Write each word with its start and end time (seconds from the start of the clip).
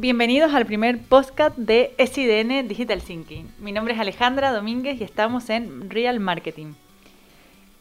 Bienvenidos 0.00 0.54
al 0.54 0.64
primer 0.64 0.98
podcast 0.98 1.54
de 1.58 1.94
SIDN 1.98 2.66
Digital 2.66 3.02
Thinking. 3.02 3.52
Mi 3.58 3.70
nombre 3.70 3.92
es 3.92 4.00
Alejandra 4.00 4.50
Domínguez 4.50 4.98
y 4.98 5.04
estamos 5.04 5.50
en 5.50 5.90
Real 5.90 6.20
Marketing. 6.20 6.72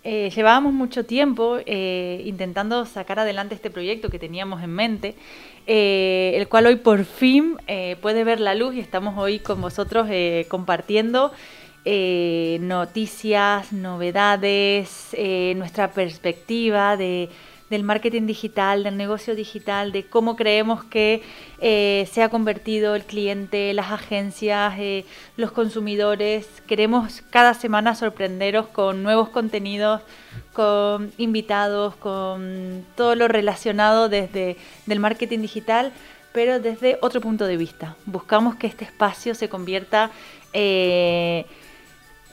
Eh, 0.03 0.29
llevábamos 0.35 0.73
mucho 0.73 1.05
tiempo 1.05 1.59
eh, 1.65 2.21
intentando 2.25 2.85
sacar 2.85 3.19
adelante 3.19 3.55
este 3.55 3.69
proyecto 3.69 4.09
que 4.09 4.19
teníamos 4.19 4.61
en 4.61 4.71
mente, 4.71 5.15
eh, 5.65 6.33
el 6.35 6.49
cual 6.49 6.65
hoy 6.65 6.75
por 6.75 7.05
fin 7.05 7.55
puede 8.01 8.25
ver 8.25 8.41
la 8.41 8.53
luz 8.53 8.75
y 8.75 8.81
estamos 8.81 9.17
hoy 9.17 9.39
con 9.39 9.61
vosotros 9.61 10.09
compartiendo 10.49 11.31
noticias, 11.85 13.71
novedades, 13.71 15.15
nuestra 15.55 15.93
perspectiva 15.93 16.97
de 16.97 17.29
del 17.69 17.83
marketing 17.83 18.25
digital, 18.25 18.83
del 18.83 18.97
negocio 18.97 19.35
digital, 19.35 19.91
de 19.91 20.05
cómo 20.05 20.35
creemos 20.35 20.83
que 20.83 21.21
eh, 21.59 22.07
se 22.11 22.23
ha 22.23 22.29
convertido 22.29 22.95
el 22.95 23.03
cliente, 23.03 23.73
las 23.73 23.91
agencias, 23.91 24.73
eh, 24.79 25.05
los 25.37 25.51
consumidores. 25.51 26.47
Queremos 26.67 27.21
cada 27.29 27.53
semana 27.53 27.95
sorprenderos 27.95 28.67
con 28.67 29.03
nuevos 29.03 29.29
contenidos, 29.29 30.01
con 30.53 31.11
invitados, 31.17 31.95
con 31.95 32.85
todo 32.95 33.15
lo 33.15 33.27
relacionado 33.27 34.09
desde 34.09 34.57
el 34.87 34.99
marketing 34.99 35.39
digital, 35.39 35.93
pero 36.31 36.59
desde 36.59 36.97
otro 37.01 37.21
punto 37.21 37.45
de 37.45 37.57
vista. 37.57 37.95
Buscamos 38.05 38.55
que 38.55 38.67
este 38.67 38.85
espacio 38.85 39.35
se 39.35 39.49
convierta 39.49 40.11
eh, 40.53 41.45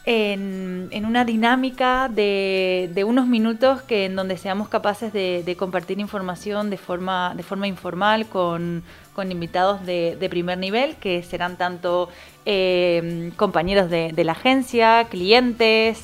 en, 0.06 1.04
una 1.04 1.24
dinámica 1.24 2.08
de, 2.08 3.04
unos 3.06 3.26
minutos 3.26 3.82
que 3.82 4.04
en 4.04 4.14
donde 4.14 4.38
seamos 4.38 4.68
capaces 4.68 5.12
de, 5.12 5.56
compartir 5.58 5.98
información 5.98 6.70
de 6.70 6.78
forma, 6.78 7.34
de 7.36 7.42
forma 7.42 7.66
informal 7.66 8.26
con, 8.26 8.84
invitados 9.28 9.84
de, 9.84 10.26
primer 10.30 10.58
nivel, 10.58 10.94
que 10.96 11.22
serán 11.24 11.56
tanto 11.56 12.08
eh, 12.44 13.32
compañeros 13.36 13.90
de, 13.90 14.24
la 14.24 14.32
agencia, 14.32 15.06
clientes, 15.10 16.02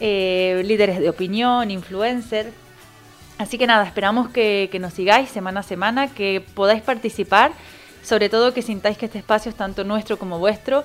eh, 0.00 0.62
líderes 0.64 0.98
de 0.98 1.08
opinión, 1.08 1.70
influencers. 1.70 2.50
Así 3.38 3.56
que 3.56 3.66
nada, 3.66 3.84
esperamos 3.84 4.30
que, 4.30 4.68
que 4.70 4.80
nos 4.80 4.94
sigáis 4.94 5.30
semana 5.30 5.60
a 5.60 5.62
semana, 5.62 6.08
que 6.08 6.44
podáis 6.54 6.82
participar, 6.82 7.52
sobre 8.02 8.28
todo 8.28 8.52
que 8.52 8.62
sintáis 8.62 8.98
que 8.98 9.06
este 9.06 9.18
espacio 9.18 9.50
es 9.50 9.56
tanto 9.56 9.84
nuestro 9.84 10.18
como 10.18 10.40
vuestro 10.40 10.82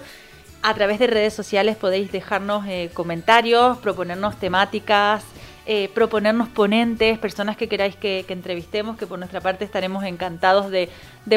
a 0.61 0.73
través 0.73 0.99
de 0.99 1.07
redes 1.07 1.33
sociales 1.33 1.75
podéis 1.77 2.11
dejarnos 2.11 2.65
eh, 2.67 2.89
comentarios, 2.93 3.77
proponernos 3.77 4.37
temáticas, 4.37 5.23
eh, 5.65 5.89
proponernos 5.93 6.47
ponentes, 6.47 7.19
personas 7.19 7.57
que 7.57 7.67
queráis 7.67 7.95
que, 7.95 8.25
entrevistemos, 8.29 8.97
que 8.97 9.05
por 9.05 9.19
nuestra 9.19 9.41
parte 9.41 9.65
estaremos 9.65 10.03
encantados 10.05 10.71
de, 10.71 10.89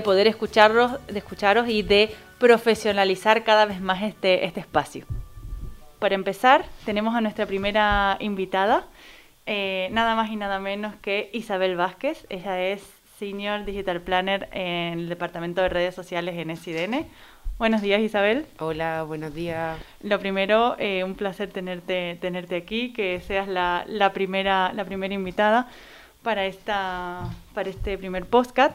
poder 0.03 0.29
escucharlos, 0.29 1.05
de 1.09 1.19
escucharos 1.19 1.69
y 1.69 1.83
de 1.83 2.15
profesionalizar 2.39 3.43
cada 3.43 3.65
vez 3.65 3.81
más 3.81 4.03
este, 4.03 4.45
este 4.45 4.61
espacio. 4.61 5.05
Para 5.99 6.15
empezar, 6.15 6.65
tenemos 6.85 7.15
a 7.17 7.21
nuestra 7.21 7.45
primera 7.45 8.17
invitada, 8.21 8.87
eh, 9.47 9.89
nada 9.91 10.15
más 10.15 10.31
y 10.31 10.37
nada 10.37 10.61
menos 10.61 10.95
que 11.03 11.29
Isabel 11.33 11.77
Vázquez. 11.77 12.25
Ella 12.31 12.63
es 12.63 12.83
Senior 13.19 13.65
Digital 13.65 14.01
Planner 14.01 14.49
en 14.53 15.01
el 15.01 15.09
Departamento 15.09 15.61
de 15.61 15.69
Redes 15.71 15.95
Sociales 15.95 16.37
en 16.39 16.57
SIDN. 16.57 17.07
Buenos 17.61 17.83
días, 17.83 18.01
Isabel. 18.01 18.47
Hola, 18.59 19.03
buenos 19.03 19.35
días. 19.35 19.77
Lo 20.03 20.19
primero, 20.19 20.77
eh, 20.79 21.05
un 21.05 21.15
placer 21.15 21.51
tenerte, 21.51 22.17
tenerte 22.19 22.57
aquí, 22.57 22.95
que 22.95 23.21
seas 23.21 23.49
la, 23.49 23.85
primera, 24.15 24.73
la 24.73 24.87
primera 24.87 25.13
invitada 25.13 25.69
para, 26.23 26.47
esta, 26.47 27.29
para 27.53 27.69
este 27.69 27.99
primer 27.99 28.25
podcast. 28.25 28.75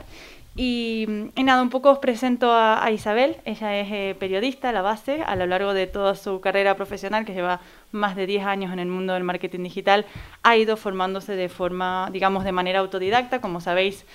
Y, 0.56 1.08
nada, 1.36 1.64
un 1.64 1.72
poco 1.72 1.90
os 1.90 1.98
presento 1.98 2.54
a, 2.54 2.88
Isabel. 2.92 3.38
Ella 3.46 3.76
es 3.76 3.92
eh, 3.92 4.16
periodista 4.20 4.70
a 4.70 4.72
la 4.72 4.84
base 4.84 5.24
a 5.24 5.36
lo 5.36 5.48
largo 5.48 5.74
de 5.74 5.88
toda 5.88 6.14
su 6.14 6.40
carrera 6.40 6.76
profesional, 6.76 7.26
que 7.26 7.34
lleva 7.34 7.62
más 7.92 8.16
de 8.16 8.28
10 8.28 8.46
años 8.46 8.72
en 8.72 8.78
el 8.78 8.88
mundo 8.88 9.14
del 9.14 9.24
marketing 9.24 9.64
digital. 9.64 10.06
Ha 10.44 10.58
ido 10.58 10.78
formándose 10.78 11.36
de 11.36 11.50
forma, 11.50 12.10
digamos, 12.12 12.44
de 12.44 12.52
manera 12.52 12.82
autodidacta. 12.82 13.42
Como 13.42 13.62
sabéis, 13.62 14.06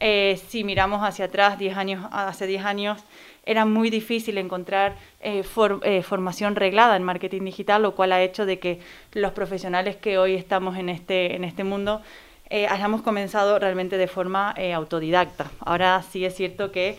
eh, 0.00 0.38
si 0.48 0.64
miramos 0.64 1.02
hacia 1.02 1.24
atrás, 1.24 1.58
10 1.58 1.76
años, 1.76 2.06
hace 2.12 2.46
10 2.46 2.64
años, 2.64 3.04
era 3.48 3.64
muy 3.64 3.88
difícil 3.88 4.36
encontrar 4.36 4.96
eh, 5.22 5.42
eh, 5.82 6.02
formación 6.02 6.54
reglada 6.54 6.96
en 6.96 7.02
marketing 7.02 7.44
digital, 7.44 7.80
lo 7.80 7.94
cual 7.94 8.12
ha 8.12 8.22
hecho 8.22 8.44
de 8.44 8.58
que 8.58 8.78
los 9.14 9.32
profesionales 9.32 9.96
que 9.96 10.18
hoy 10.18 10.34
estamos 10.34 10.76
en 10.76 10.90
este, 10.90 11.34
en 11.34 11.44
este 11.44 11.64
mundo 11.64 12.02
eh, 12.50 12.66
hayamos 12.66 13.00
comenzado 13.00 13.58
realmente 13.58 13.96
de 13.96 14.06
forma 14.06 14.54
autodidacta. 14.74 15.50
Ahora 15.60 16.02
sí 16.02 16.26
es 16.26 16.34
cierto 16.34 16.70
que 16.72 16.98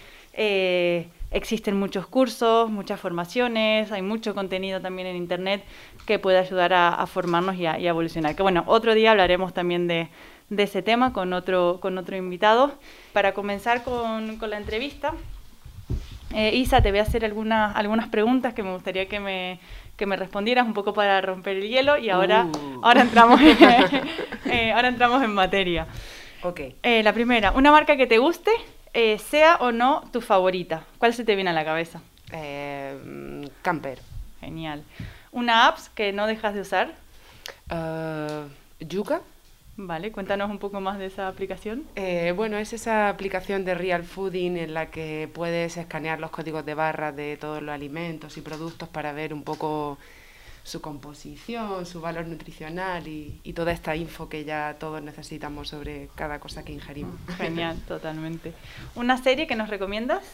existen 1.31 1.77
muchos 1.77 2.07
cursos, 2.07 2.71
muchas 2.71 2.99
formaciones, 2.99 3.91
hay 3.91 4.01
mucho 4.01 4.33
contenido 4.33 4.81
también 4.81 5.07
en 5.07 5.17
Internet 5.17 5.63
que 6.07 6.17
puede 6.17 6.39
ayudar 6.39 6.73
a, 6.73 7.05
formarnos 7.05 7.57
y 7.57 7.67
a, 7.67 7.77
evolucionar. 7.77 8.35
Que 8.35 8.41
bueno, 8.41 8.63
otro 8.65 8.95
día 8.95 9.11
hablaremos 9.11 9.53
también 9.53 9.87
de, 9.87 10.09
ese 10.57 10.81
tema 10.81 11.13
con 11.13 11.31
otro, 11.33 11.77
con 11.79 11.99
otro 11.99 12.17
invitado. 12.17 12.71
Para 13.13 13.35
comenzar 13.35 13.83
con, 13.83 14.37
con 14.37 14.49
la 14.49 14.57
entrevista, 14.57 15.13
eh, 16.33 16.55
Isa, 16.55 16.81
te 16.81 16.91
voy 16.91 16.99
a 16.99 17.03
hacer 17.03 17.25
algunas, 17.25 17.75
algunas 17.75 18.07
preguntas 18.07 18.53
que 18.53 18.63
me 18.63 18.73
gustaría 18.73 19.07
que 19.07 19.19
me, 19.19 19.59
que 19.97 20.05
me 20.05 20.15
respondieras 20.15 20.65
un 20.65 20.73
poco 20.73 20.93
para 20.93 21.19
romper 21.21 21.57
el 21.57 21.69
hielo 21.69 21.97
y 21.97 22.09
ahora, 22.09 22.45
uh. 22.45 22.81
ahora, 22.83 23.01
entramos, 23.01 23.41
en, 23.41 23.57
eh, 24.51 24.71
ahora 24.71 24.89
entramos 24.89 25.23
en 25.23 25.33
materia. 25.33 25.87
Okay. 26.41 26.75
Eh, 26.83 27.03
la 27.03 27.13
primera, 27.13 27.51
una 27.51 27.71
marca 27.71 27.97
que 27.97 28.07
te 28.07 28.17
guste, 28.17 28.51
sea 29.17 29.57
o 29.59 29.71
no 29.71 30.03
tu 30.11 30.21
favorita. 30.21 30.83
¿Cuál 30.97 31.13
se 31.13 31.23
te 31.23 31.35
viene 31.35 31.49
a 31.49 31.53
la 31.53 31.65
cabeza? 31.65 32.01
Camper. 33.61 33.99
Genial. 34.39 34.83
¿Una 35.31 35.67
app 35.67 35.77
que 35.95 36.11
no 36.11 36.27
dejas 36.27 36.53
de 36.53 36.61
usar? 36.61 36.93
Yuka. 38.79 39.21
Vale, 39.81 40.11
cuéntanos 40.11 40.51
un 40.51 40.59
poco 40.59 40.81
más 40.81 40.99
de 40.99 41.05
esa 41.05 41.29
aplicación. 41.29 41.85
Eh, 41.95 42.33
bueno, 42.35 42.57
es 42.57 42.73
esa 42.73 43.07
aplicación 43.07 43.63
de 43.63 43.75
Real 43.75 44.03
Fooding 44.03 44.57
en 44.57 44.73
la 44.73 44.91
que 44.91 45.29
puedes 45.33 45.77
escanear 45.77 46.19
los 46.19 46.31
códigos 46.31 46.65
de 46.65 46.73
barras 46.73 47.15
de 47.15 47.37
todos 47.37 47.63
los 47.63 47.73
alimentos 47.73 48.35
y 48.35 48.41
productos 48.41 48.89
para 48.89 49.13
ver 49.13 49.33
un 49.33 49.43
poco 49.43 49.97
su 50.63 50.81
composición, 50.81 51.85
su 51.85 52.01
valor 52.01 52.27
nutricional 52.27 53.07
y, 53.07 53.53
toda 53.55 53.71
esta 53.71 53.95
info 53.95 54.27
que 54.27 54.43
ya 54.43 54.75
todos 54.77 55.01
necesitamos 55.01 55.69
sobre 55.69 56.09
cada 56.13 56.41
cosa 56.41 56.65
que 56.65 56.73
ingerimos. 56.73 57.15
Genial, 57.37 57.77
totalmente. 57.87 58.51
¿Una 58.95 59.17
serie 59.17 59.47
que 59.47 59.55
nos 59.55 59.69
recomiendas? 59.69 60.25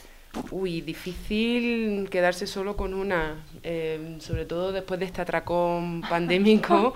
Uy, 0.49 0.81
difícil 0.81 2.09
quedarse 2.09 2.47
solo 2.47 2.75
con 2.75 2.95
una, 2.95 3.45
eh, 3.61 4.17
sobre 4.19 4.45
todo 4.45 4.71
después 4.71 4.99
de 4.99 5.05
este 5.05 5.21
atracón 5.21 6.01
pandémico. 6.09 6.95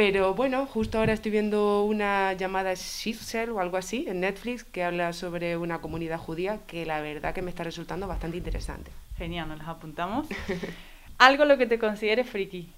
Pero 0.00 0.32
bueno, 0.32 0.64
justo 0.64 0.98
ahora 0.98 1.12
estoy 1.12 1.30
viendo 1.30 1.84
una 1.84 2.32
llamada 2.32 2.72
Shiftsel 2.72 3.50
o 3.50 3.60
algo 3.60 3.76
así 3.76 4.06
en 4.08 4.20
Netflix 4.20 4.64
que 4.64 4.82
habla 4.82 5.12
sobre 5.12 5.58
una 5.58 5.82
comunidad 5.82 6.16
judía 6.18 6.58
que 6.66 6.86
la 6.86 7.02
verdad 7.02 7.34
que 7.34 7.42
me 7.42 7.50
está 7.50 7.64
resultando 7.64 8.08
bastante 8.08 8.38
interesante. 8.38 8.90
Genial, 9.18 9.48
nos 9.48 9.58
las 9.58 9.68
apuntamos. 9.68 10.26
¿Algo 11.18 11.44
lo 11.44 11.58
que 11.58 11.66
te 11.66 11.78
consideres 11.78 12.30
friki? 12.30 12.70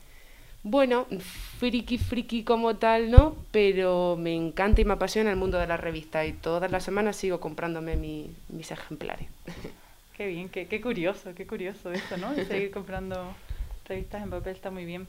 Bueno, 0.65 1.07
friki, 1.61 1.97
friki 1.97 2.43
como 2.43 2.75
tal, 2.75 3.13
no, 3.13 3.37
pero 3.53 4.17
me 4.19 4.35
encanta 4.35 4.81
y 4.81 4.85
me 4.85 4.95
apasiona 4.95 5.31
el 5.31 5.37
mundo 5.37 5.59
de 5.59 5.69
la 5.69 5.77
revista 5.77 6.27
y 6.27 6.33
todas 6.33 6.73
las 6.73 6.83
semanas 6.83 7.15
sigo 7.15 7.39
comprándome 7.39 7.95
mis 7.95 8.71
ejemplares. 8.73 9.29
Qué 10.17 10.27
bien, 10.27 10.49
qué, 10.49 10.67
qué 10.67 10.81
curioso, 10.81 11.37
qué 11.37 11.47
curioso 11.47 11.93
eso, 11.93 12.17
¿no? 12.17 12.35
De 12.35 12.45
seguir 12.47 12.71
comprando 12.73 13.33
revistas 13.87 14.23
en 14.25 14.31
papel 14.31 14.57
está 14.57 14.73
muy 14.73 14.85
bien. 14.85 15.07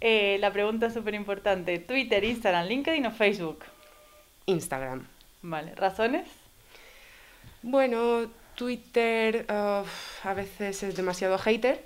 Eh, 0.00 0.38
la 0.40 0.52
pregunta 0.52 0.90
súper 0.90 1.14
importante, 1.14 1.78
¿Twitter, 1.78 2.22
Instagram, 2.24 2.66
LinkedIn 2.66 3.06
o 3.06 3.10
Facebook? 3.10 3.64
Instagram. 4.46 5.06
Vale, 5.42 5.74
¿razones? 5.74 6.28
Bueno, 7.62 8.30
Twitter 8.54 9.44
a 9.48 10.34
veces 10.34 10.82
es 10.82 10.96
demasiado 10.96 11.38
hater. 11.38 11.84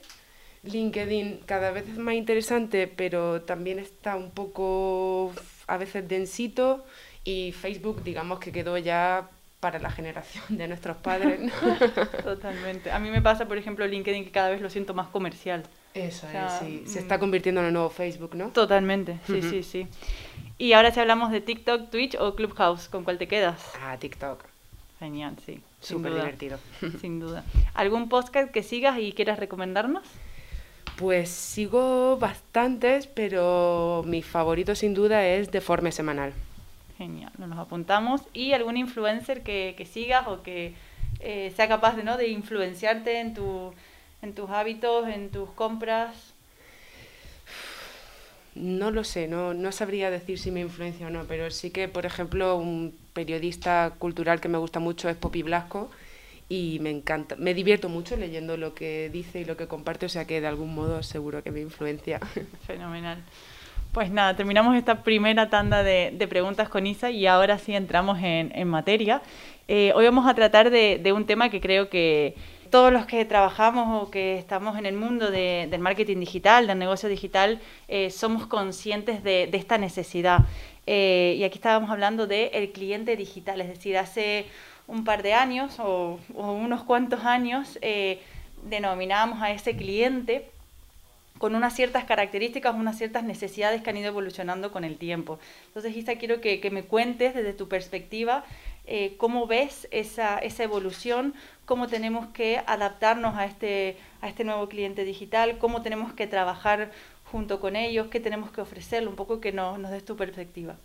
LinkedIn 0.64 1.40
cada 1.44 1.70
vez 1.70 1.88
es 1.88 1.98
más 1.98 2.14
interesante, 2.14 2.86
pero 2.86 3.42
también 3.42 3.78
está 3.78 4.16
un 4.16 4.30
poco 4.30 5.32
a 5.66 5.76
veces 5.76 6.08
densito. 6.08 6.84
Y 7.24 7.52
Facebook, 7.52 8.02
digamos 8.02 8.38
que 8.40 8.52
quedó 8.52 8.78
ya 8.78 9.28
para 9.60 9.78
la 9.78 9.90
generación 9.90 10.44
de 10.48 10.68
nuestros 10.68 10.96
padres. 10.96 11.40
Totalmente. 12.24 12.90
A 12.90 12.98
mí 12.98 13.10
me 13.10 13.22
pasa, 13.22 13.46
por 13.46 13.58
ejemplo, 13.58 13.86
LinkedIn 13.86 14.24
que 14.24 14.30
cada 14.30 14.50
vez 14.50 14.60
lo 14.60 14.70
siento 14.70 14.94
más 14.94 15.08
comercial. 15.08 15.62
Eso 15.94 16.26
es, 16.28 16.52
sí. 16.60 16.82
Se 16.86 16.98
está 16.98 17.18
convirtiendo 17.18 17.60
en 17.60 17.68
el 17.68 17.72
nuevo 17.72 17.90
Facebook, 17.90 18.34
¿no? 18.34 18.48
Totalmente, 18.48 19.18
sí, 19.26 19.42
sí, 19.42 19.62
sí. 19.62 19.86
Y 20.58 20.72
ahora 20.72 20.90
si 20.90 21.00
hablamos 21.00 21.30
de 21.30 21.40
TikTok, 21.40 21.90
Twitch 21.90 22.14
o 22.16 22.34
Clubhouse, 22.34 22.88
¿con 22.88 23.04
cuál 23.04 23.18
te 23.18 23.28
quedas? 23.28 23.60
Ah, 23.82 23.96
TikTok. 23.98 24.44
Genial, 24.98 25.36
sí. 25.44 25.60
Súper 25.80 26.14
divertido. 26.14 26.58
Sin 27.00 27.18
duda. 27.18 27.44
¿Algún 27.74 28.08
podcast 28.08 28.52
que 28.52 28.62
sigas 28.62 28.98
y 28.98 29.12
quieras 29.12 29.38
recomendarnos? 29.38 30.04
Pues 30.96 31.30
sigo 31.30 32.16
bastantes, 32.18 33.06
pero 33.06 34.04
mi 34.06 34.22
favorito 34.22 34.74
sin 34.74 34.94
duda 34.94 35.26
es 35.26 35.50
Deforme 35.50 35.90
Semanal. 35.90 36.32
Genial, 36.98 37.32
nos 37.38 37.58
apuntamos. 37.58 38.20
¿Y 38.32 38.52
algún 38.52 38.76
influencer 38.76 39.42
que, 39.42 39.74
que 39.76 39.86
sigas 39.86 40.28
o 40.28 40.42
que 40.42 40.74
eh, 41.20 41.52
sea 41.56 41.66
capaz 41.66 41.96
de, 41.96 42.04
¿no? 42.04 42.16
de 42.16 42.28
influenciarte 42.28 43.20
en, 43.20 43.34
tu, 43.34 43.72
en 44.22 44.34
tus 44.34 44.48
hábitos, 44.50 45.08
en 45.08 45.30
tus 45.30 45.50
compras? 45.50 46.32
No 48.54 48.90
lo 48.90 49.02
sé, 49.02 49.28
no, 49.28 49.54
no 49.54 49.72
sabría 49.72 50.10
decir 50.10 50.38
si 50.38 50.50
me 50.50 50.60
influencia 50.60 51.06
o 51.06 51.10
no, 51.10 51.24
pero 51.24 51.50
sí 51.50 51.70
que, 51.70 51.88
por 51.88 52.06
ejemplo, 52.06 52.56
un 52.56 52.94
periodista 53.14 53.94
cultural 53.98 54.40
que 54.40 54.48
me 54.48 54.58
gusta 54.58 54.78
mucho 54.78 55.08
es 55.08 55.16
Poppy 55.16 55.42
Blasco 55.42 55.90
y 56.48 56.78
me 56.80 56.90
encanta, 56.90 57.34
me 57.36 57.54
divierto 57.54 57.88
mucho 57.88 58.14
leyendo 58.16 58.58
lo 58.58 58.74
que 58.74 59.08
dice 59.10 59.40
y 59.40 59.44
lo 59.44 59.56
que 59.56 59.66
comparte, 59.66 60.06
o 60.06 60.08
sea 60.08 60.26
que 60.26 60.40
de 60.40 60.46
algún 60.46 60.74
modo 60.74 61.02
seguro 61.02 61.42
que 61.42 61.50
me 61.50 61.60
influencia. 61.60 62.20
Fenomenal. 62.66 63.22
Pues 63.92 64.10
nada, 64.10 64.36
terminamos 64.36 64.76
esta 64.76 65.02
primera 65.02 65.50
tanda 65.50 65.82
de, 65.82 66.26
preguntas 66.28 66.68
con 66.68 66.86
Isa 66.86 67.10
y 67.10 67.26
ahora 67.26 67.58
sí 67.58 67.74
entramos 67.74 68.18
en, 68.22 68.68
materia. 68.68 69.20
Eh, 69.68 69.92
hoy 69.94 70.06
vamos 70.06 70.26
a 70.26 70.34
tratar 70.34 70.70
de, 70.70 71.12
un 71.14 71.26
tema 71.26 71.50
que 71.50 71.60
creo 71.60 71.90
que 71.90 72.34
todos 72.72 72.90
los 72.90 73.04
que 73.04 73.26
trabajamos 73.26 74.02
o 74.02 74.10
que 74.10 74.38
estamos 74.38 74.78
en 74.78 74.86
el 74.86 74.94
mundo 74.94 75.30
del 75.30 75.78
marketing 75.78 76.20
digital, 76.20 76.66
del 76.66 76.78
negocio 76.78 77.06
digital, 77.06 77.60
eh, 77.86 78.08
somos 78.08 78.46
conscientes 78.46 79.22
de, 79.22 79.50
esta 79.52 79.76
necesidad. 79.76 80.40
Eh, 80.86 81.36
y 81.38 81.44
aquí 81.44 81.58
estábamos 81.58 81.90
hablando 81.90 82.26
del 82.26 82.48
el 82.54 82.72
cliente 82.72 83.14
digital, 83.14 83.60
es 83.60 83.68
decir, 83.68 83.98
hace 83.98 84.46
un 84.86 85.04
par 85.04 85.22
de 85.22 85.34
años 85.34 85.78
o, 85.80 86.18
unos 86.32 86.82
cuantos 86.82 87.26
años 87.26 87.78
denominábamos 88.62 89.42
a 89.42 89.50
ese 89.50 89.76
cliente 89.76 90.48
con 91.36 91.54
unas 91.54 91.74
ciertas 91.74 92.04
características, 92.04 92.74
unas 92.74 92.96
ciertas 92.96 93.22
necesidades 93.22 93.82
que 93.82 93.90
han 93.90 93.98
ido 93.98 94.08
evolucionando 94.08 94.72
con 94.72 94.84
el 94.84 94.96
tiempo. 94.96 95.38
Entonces, 95.66 95.94
Isa, 95.94 96.14
quiero 96.14 96.40
que 96.40 96.70
me 96.72 96.84
cuentes 96.84 97.34
desde 97.34 97.52
tu 97.52 97.68
perspectiva 97.68 98.44
eh, 98.86 99.14
cómo 99.16 99.46
ves 99.46 99.88
esa, 99.90 100.38
esa, 100.38 100.64
evolución, 100.64 101.34
cómo 101.64 101.86
tenemos 101.86 102.26
que 102.28 102.62
adaptarnos 102.66 103.36
a 103.36 103.46
este, 103.46 103.96
a 104.20 104.28
este 104.28 104.44
nuevo 104.44 104.68
cliente 104.68 105.04
digital, 105.04 105.58
cómo 105.58 105.82
tenemos 105.82 106.12
que 106.12 106.26
trabajar 106.26 106.90
junto 107.30 107.60
con 107.60 107.76
ellos, 107.76 108.08
qué 108.08 108.20
tenemos 108.20 108.50
que 108.50 108.60
ofrecerle, 108.60 109.08
un 109.08 109.16
poco 109.16 109.40
que 109.40 109.52
nos, 109.52 109.78
nos 109.78 109.90
des 109.90 110.04
tu 110.04 110.16
perspectiva. 110.16 110.76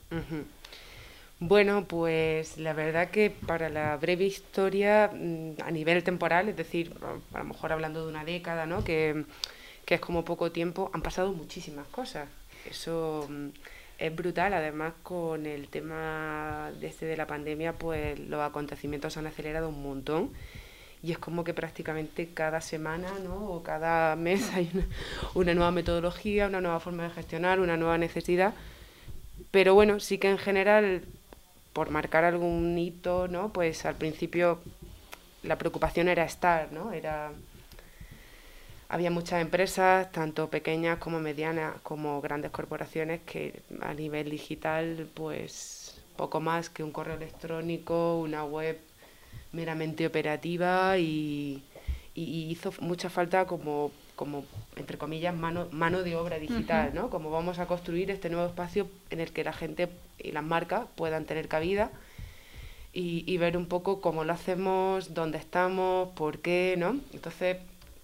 Bueno, 1.40 1.86
pues 1.86 2.58
la 2.58 2.74
verdad 2.74 3.10
que 3.10 3.30
para 3.30 3.70
la 3.70 3.98
breve 3.98 4.26
historia, 4.26 5.12
mm, 5.14 5.62
a 5.64 5.72
nivel 5.72 6.04
temporal, 6.04 6.50
es 6.50 6.58
decir, 6.58 6.94
a 7.34 7.38
lo 7.40 7.44
mejor 7.44 7.74
hablando 7.74 8.04
de 8.04 8.10
una 8.10 8.26
década, 8.26 8.66
¿no? 8.66 8.84
Que 8.84 9.26
que 9.88 9.96
es 9.96 10.02
como 10.02 10.26
poco 10.26 10.52
tiempo, 10.52 10.92
han 10.94 11.02
pasado 11.02 11.32
muchísimas 11.32 11.88
cosas. 11.88 12.28
Eso 12.70 13.26
mm, 13.30 13.48
es 13.98 14.16
brutal, 14.16 14.54
además 14.54 14.94
con 15.04 15.46
el 15.46 15.70
tema 15.70 16.72
de 16.80 16.88
este 16.88 17.06
de 17.06 17.18
la 17.18 17.26
pandemia, 17.26 17.74
pues 17.74 18.20
los 18.20 18.42
acontecimientos 18.42 19.18
han 19.18 19.28
acelerado 19.28 19.70
un 19.70 19.82
montón 19.82 20.32
y 21.04 21.12
es 21.12 21.18
como 21.18 21.44
que 21.44 21.54
prácticamente 21.54 22.30
cada 22.34 22.62
semana 22.62 23.08
¿no? 23.24 23.50
o 23.50 23.64
cada 23.64 24.16
mes 24.16 24.52
hay 24.54 24.70
una, 24.74 24.86
una, 25.34 25.54
nueva 25.54 25.72
metodología, 25.72 26.48
una 26.48 26.62
nueva 26.62 26.80
forma 26.80 27.04
de 27.04 27.10
gestionar, 27.12 27.60
una 27.60 27.78
nueva 27.78 27.98
necesidad. 27.98 28.54
Pero 29.52 29.74
bueno, 29.74 30.00
sí 30.00 30.18
que 30.18 30.30
en 30.30 30.38
general, 30.38 31.04
por 31.74 31.90
marcar 31.90 32.24
algún 32.24 32.78
hito, 32.78 33.28
¿no? 33.28 33.54
pues 33.54 33.86
al 33.86 33.96
principio 33.96 34.60
la 35.44 35.58
preocupación 35.58 36.08
era 36.08 36.24
estar, 36.24 36.72
¿no? 36.72 36.92
era 36.92 37.32
había 38.90 39.12
muchas 39.12 39.42
empresas, 39.42 40.12
tanto 40.12 40.50
pequeñas 40.50 40.98
como 41.00 41.20
medianas, 41.20 41.76
como 41.84 42.22
grandes 42.22 42.52
corporaciones, 42.52 43.22
que 43.26 43.62
a 43.82 43.94
nivel 43.94 44.30
digital, 44.30 45.08
pues 45.14 46.02
poco 46.16 46.40
más 46.40 46.70
que 46.70 46.84
un 46.84 46.92
correo 46.92 47.16
electrónico, 47.16 48.18
una 48.18 48.44
web 48.44 48.80
meramente 49.52 50.06
operativa 50.08 50.98
y, 50.98 51.64
hizo 52.16 52.74
mucha 52.80 53.12
falta 53.12 53.46
como, 53.46 53.92
como 54.16 54.44
entre 54.76 54.98
comillas, 54.98 55.36
mano, 55.36 55.68
mano 55.72 56.02
de 56.02 56.16
obra 56.16 56.40
digital, 56.40 56.92
¿no? 56.96 57.12
Como 57.12 57.30
vamos 57.30 57.60
a 57.60 57.68
construir 57.68 58.10
este 58.10 58.32
nuevo 58.32 58.48
espacio 58.48 58.88
en 59.12 59.20
el 59.20 59.32
que 59.32 59.44
la 59.44 59.54
gente 59.54 59.90
y 60.18 60.32
las 60.32 60.44
marcas 60.44 60.88
puedan 60.96 61.26
tener 61.26 61.48
cabida 61.48 61.92
y, 62.92 63.24
y 63.28 63.38
ver 63.38 63.56
un 63.56 63.68
poco 63.68 64.02
cómo 64.02 64.24
lo 64.24 64.34
hacemos, 64.34 65.14
dónde 65.14 65.38
estamos, 65.38 66.10
por 66.16 66.40
qué, 66.40 66.74
¿no? 66.76 67.00
Entonces, 67.14 67.58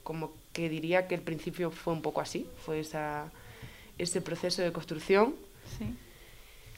como 0.03 0.31
que 0.53 0.69
diría 0.69 1.07
que 1.07 1.15
el 1.15 1.21
principio 1.21 1.71
fue 1.71 1.93
un 1.93 2.01
poco 2.01 2.21
así, 2.21 2.47
fue 2.63 2.79
esa, 2.79 3.31
ese 3.97 4.21
proceso 4.21 4.61
de 4.61 4.71
construcción. 4.71 5.35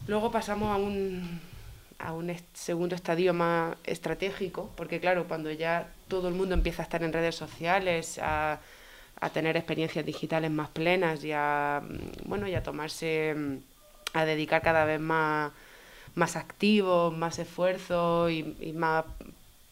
Luego 0.08 0.32
pasamos 0.32 0.70
a 0.70 0.78
un, 0.78 1.42
a 2.00 2.14
un 2.14 2.34
segundo 2.54 2.96
estadio 2.96 3.34
más 3.34 3.76
estratégico, 3.84 4.72
porque 4.76 5.00
claro, 5.00 5.28
cuando 5.28 5.52
ya 5.52 5.90
todo 6.08 6.30
el 6.30 6.34
mundo 6.34 6.56
empieza 6.56 6.84
a 6.84 6.86
estar 6.86 7.04
en 7.04 7.12
redes 7.12 7.36
sociales, 7.36 8.18
a, 8.20 8.60
a 9.20 9.30
tener 9.30 9.58
experiencias 9.58 10.06
digitales 10.06 10.52
más 10.52 10.70
plenas 10.70 11.24
y 11.24 11.32
a, 11.34 11.82
bueno, 12.26 12.48
y 12.48 12.56
a 12.56 12.64
tomarse, 12.64 13.36
a 14.14 14.26
dedicar 14.26 14.62
cada 14.62 14.86
vez 14.86 15.00
más, 15.00 15.52
más 16.14 16.36
activo, 16.36 17.12
más 17.12 17.40
esfuerzo 17.40 18.30
y, 18.30 18.56
y 18.62 18.74
más 18.74 19.06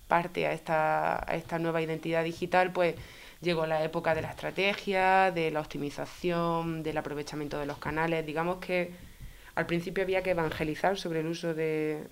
parte 0.08 0.46
a 0.48 0.54
esta, 0.54 1.30
a 1.30 1.36
esta 1.36 1.58
nueva 1.60 1.82
identidad 1.82 2.24
digital, 2.24 2.72
pues 2.74 2.96
llegó 3.44 3.66
la 3.66 3.84
época 3.84 4.16
de 4.16 4.22
la 4.22 4.30
estrategia, 4.30 5.31
de 5.31 5.51
la 5.51 5.60
optimización, 5.60 6.81
del 6.81 6.98
aprovechamiento 6.98 7.60
de 7.60 7.66
los 7.66 7.78
canales. 7.78 8.25
Digamos 8.25 8.57
que 8.57 8.92
al 9.56 9.68
principio 9.68 10.04
había 10.04 10.24
que 10.24 10.31
evangelizar 10.31 10.98
sobre 10.98 11.19
el 11.19 11.28
uso 11.28 11.54
de, 11.54 12.07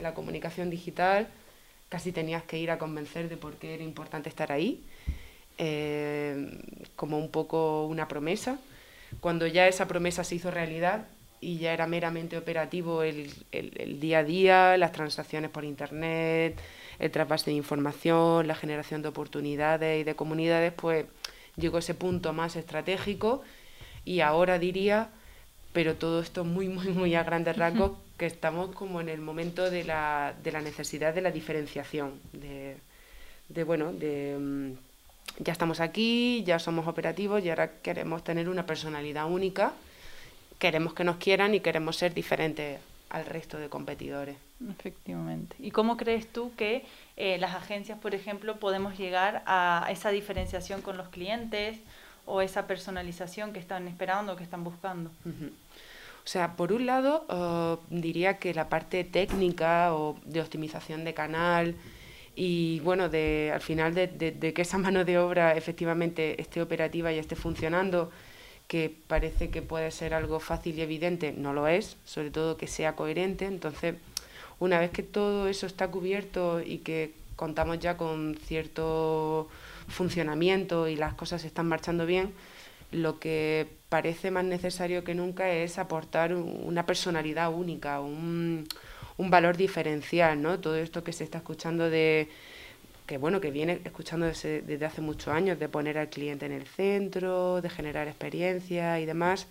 la 0.00 0.14
comunicación 0.14 0.70
digital, 0.70 1.28
casi 1.88 2.12
tenías 2.12 2.44
que 2.44 2.58
ir 2.58 2.70
a 2.70 2.78
convencer 2.78 3.28
de 3.28 3.36
por 3.36 3.54
qué 3.56 3.74
era 3.74 3.82
importante 3.82 4.28
estar 4.28 4.52
ahí, 4.52 4.84
eh, 5.58 6.60
como 6.94 7.18
un 7.18 7.30
poco 7.30 7.86
una 7.86 8.06
promesa. 8.06 8.58
Cuando 9.20 9.46
ya 9.46 9.66
esa 9.66 9.88
promesa 9.88 10.22
se 10.22 10.36
hizo 10.36 10.50
realidad 10.50 11.06
y 11.46 11.58
ya 11.58 11.72
era 11.72 11.86
meramente 11.86 12.36
operativo 12.36 13.04
el, 13.04 13.32
el 13.52 14.00
día 14.00 14.18
a 14.18 14.24
día, 14.24 14.76
las 14.76 14.90
transacciones 14.90 15.48
por 15.48 15.64
Internet, 15.64 16.58
el 16.98 17.10
trasvase 17.12 17.52
de 17.52 17.56
información, 17.56 18.48
la 18.48 18.56
generación 18.56 19.00
de 19.00 19.10
oportunidades 19.10 20.00
y 20.00 20.02
de 20.02 20.16
comunidades, 20.16 20.72
pues 20.72 21.06
llegó 21.54 21.78
ese 21.78 21.94
punto 21.94 22.32
más 22.32 22.56
estratégico 22.56 23.44
y 24.04 24.22
ahora 24.22 24.58
diría, 24.58 25.10
pero 25.72 25.94
todo 25.94 26.20
esto 26.20 26.42
muy, 26.42 26.66
muy, 26.68 26.88
muy 26.88 27.14
a 27.14 27.22
grandes 27.22 27.56
rasgos, 27.56 27.92
que 28.18 28.26
estamos 28.26 28.74
como 28.74 29.00
en 29.00 29.08
el 29.08 29.20
momento 29.20 29.70
de 29.70 29.84
la, 29.84 30.34
de 30.42 30.50
la 30.50 30.60
necesidad 30.60 31.14
de 31.14 31.20
la 31.20 31.30
diferenciación, 31.30 32.14
de, 32.32 32.76
de 33.50 33.62
bueno, 33.62 33.92
de 33.92 34.36
mm, 34.36 35.44
ya 35.44 35.52
estamos 35.52 35.78
aquí, 35.78 36.42
ya 36.44 36.58
somos 36.58 36.88
operativos 36.88 37.44
y 37.44 37.50
ahora 37.50 37.70
queremos 37.82 38.24
tener 38.24 38.48
una 38.48 38.66
personalidad 38.66 39.30
única, 39.30 39.74
queremos 40.58 40.94
que 40.94 41.04
nos 41.04 41.16
quieran 41.16 41.54
y 41.54 41.60
queremos 41.60 41.96
ser 41.96 42.14
diferentes 42.14 42.80
al 43.10 43.26
resto 43.26 43.58
de 43.58 43.68
competidores. 43.68 44.36
Efectivamente. 44.68 45.54
¿Y 45.58 45.70
cómo 45.70 45.96
crees 45.96 46.26
tú 46.26 46.52
que 46.56 46.84
eh, 47.16 47.38
las 47.38 47.54
agencias, 47.54 47.98
por 47.98 48.14
ejemplo, 48.14 48.56
podemos 48.56 48.98
llegar 48.98 49.42
a 49.46 49.86
esa 49.90 50.10
diferenciación 50.10 50.82
con 50.82 50.96
los 50.96 51.08
clientes 51.08 51.78
o 52.24 52.40
esa 52.40 52.66
personalización 52.66 53.52
que 53.52 53.60
están 53.60 53.86
esperando 53.86 54.32
o 54.32 54.36
que 54.36 54.44
están 54.44 54.64
buscando? 54.64 55.10
O 55.24 56.28
sea, 56.28 56.56
por 56.56 56.72
un 56.72 56.86
lado, 56.86 57.24
oh, 57.28 57.78
diría 57.90 58.38
que 58.38 58.52
la 58.54 58.68
parte 58.68 59.04
técnica 59.04 59.94
o 59.94 60.18
de 60.24 60.40
optimización 60.40 61.04
de 61.04 61.14
canal 61.14 61.76
y, 62.34 62.80
bueno, 62.80 63.08
de, 63.08 63.52
al 63.54 63.60
final 63.60 63.94
de, 63.94 64.08
de 64.08 64.52
que 64.52 64.62
esa 64.62 64.78
mano 64.78 65.04
de 65.04 65.18
obra 65.18 65.54
efectivamente 65.54 66.40
esté 66.40 66.60
operativa 66.60 67.12
y 67.12 67.18
esté 67.18 67.36
funcionando, 67.36 68.10
que 68.68 68.94
parece 69.06 69.50
que 69.50 69.62
puede 69.62 69.90
ser 69.90 70.14
algo 70.14 70.40
fácil 70.40 70.78
y 70.78 70.82
evidente, 70.82 71.32
no 71.32 71.52
lo 71.52 71.68
es, 71.68 71.96
sobre 72.04 72.30
todo 72.30 72.56
que 72.56 72.66
sea 72.66 72.96
coherente. 72.96 73.46
Entonces, 73.46 73.94
una 74.58 74.80
vez 74.80 74.90
que 74.90 75.02
todo 75.02 75.48
eso 75.48 75.66
está 75.66 75.88
cubierto 75.88 76.60
y 76.60 76.78
que 76.78 77.12
contamos 77.36 77.78
ya 77.78 77.96
con 77.96 78.36
cierto 78.46 79.48
funcionamiento 79.88 80.88
y 80.88 80.96
las 80.96 81.14
cosas 81.14 81.44
están 81.44 81.68
marchando 81.68 82.06
bien, 82.06 82.32
lo 82.90 83.18
que 83.18 83.68
parece 83.88 84.30
más 84.30 84.44
necesario 84.44 85.04
que 85.04 85.14
nunca 85.14 85.50
es 85.50 85.78
aportar 85.78 86.34
una 86.34 86.86
personalidad 86.86 87.52
única, 87.52 88.00
un, 88.00 88.66
un 89.16 89.30
valor 89.30 89.56
diferencial, 89.56 90.40
¿no? 90.40 90.58
Todo 90.60 90.76
esto 90.76 91.04
que 91.04 91.12
se 91.12 91.24
está 91.24 91.38
escuchando 91.38 91.90
de 91.90 92.28
que 93.06 93.18
bueno, 93.18 93.40
que 93.40 93.50
viene 93.50 93.80
escuchando 93.84 94.26
desde, 94.26 94.62
desde, 94.62 94.84
hace 94.86 95.00
muchos 95.00 95.28
años, 95.28 95.58
de 95.58 95.68
poner 95.68 95.98
al 95.98 96.08
cliente 96.08 96.46
en 96.46 96.52
el 96.52 96.66
centro, 96.66 97.60
de 97.60 97.70
generar 97.70 98.08
experiencia 98.08 99.00
y 99.00 99.06
demás. 99.06 99.46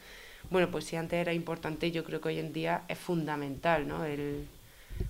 Bueno, 0.49 0.69
pues 0.69 0.85
si 0.85 0.95
antes 0.95 1.19
era 1.19 1.33
importante, 1.33 1.91
yo 1.91 2.03
creo 2.03 2.21
que 2.21 2.29
hoy 2.29 2.39
en 2.39 2.53
día 2.53 2.83
es 2.87 2.99
fundamental, 2.99 3.87
¿no? 3.87 4.05
El 4.05 4.47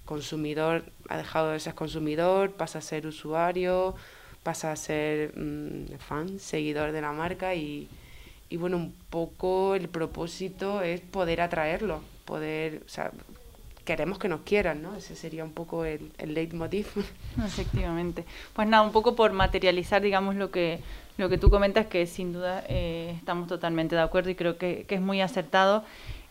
consumidor 0.06 0.86
ha 1.10 1.18
dejado 1.18 1.52
de 1.52 1.60
ser 1.60 1.76
consumidor, 1.76 2.54
pasa 2.54 2.80
a 2.80 2.82
ser 2.82 3.08
usuario, 3.08 3.96
pasa 4.44 4.72
a 4.72 4.76
ser 4.76 5.38
mm, 5.38 5.98
fan, 5.98 6.40
seguidor 6.40 6.92
de 6.92 7.02
la 7.02 7.12
marca 7.12 7.56
y, 7.56 7.90
y 8.50 8.58
bueno, 8.58 8.78
un 8.78 8.94
poco 9.10 9.76
el 9.76 9.90
propósito 9.90 10.82
es 10.82 11.02
poder 11.02 11.42
atraerlo, 11.42 12.02
poder, 12.26 12.84
queremos 13.86 14.18
que 14.18 14.28
nos 14.28 14.42
quieran, 14.42 14.82
¿no? 14.82 14.96
Ese 14.96 15.16
sería 15.16 15.44
un 15.44 15.52
poco 15.52 15.86
el, 15.86 16.12
el 16.18 16.34
leitmotiv. 16.34 16.88
Efectivamente. 17.46 18.26
Pues 18.54 18.68
nada, 18.68 18.84
un 18.84 18.92
poco 18.92 19.16
por 19.16 19.32
materializar, 19.32 20.02
digamos, 20.02 20.36
lo 20.36 20.52
que, 20.52 20.80
lo 21.18 21.30
que 21.30 21.38
tú 21.38 21.50
comentas, 21.50 21.86
que 21.86 22.06
sin 22.08 22.34
duda 22.34 22.64
eh, 22.68 23.14
estamos 23.16 23.48
totalmente 23.48 23.96
de 23.96 24.02
acuerdo 24.02 24.32
y 24.32 24.36
creo 24.36 24.58
que, 24.58 24.86
que 24.88 24.96
es 24.96 25.02
muy 25.02 25.22
acertado. 25.22 25.84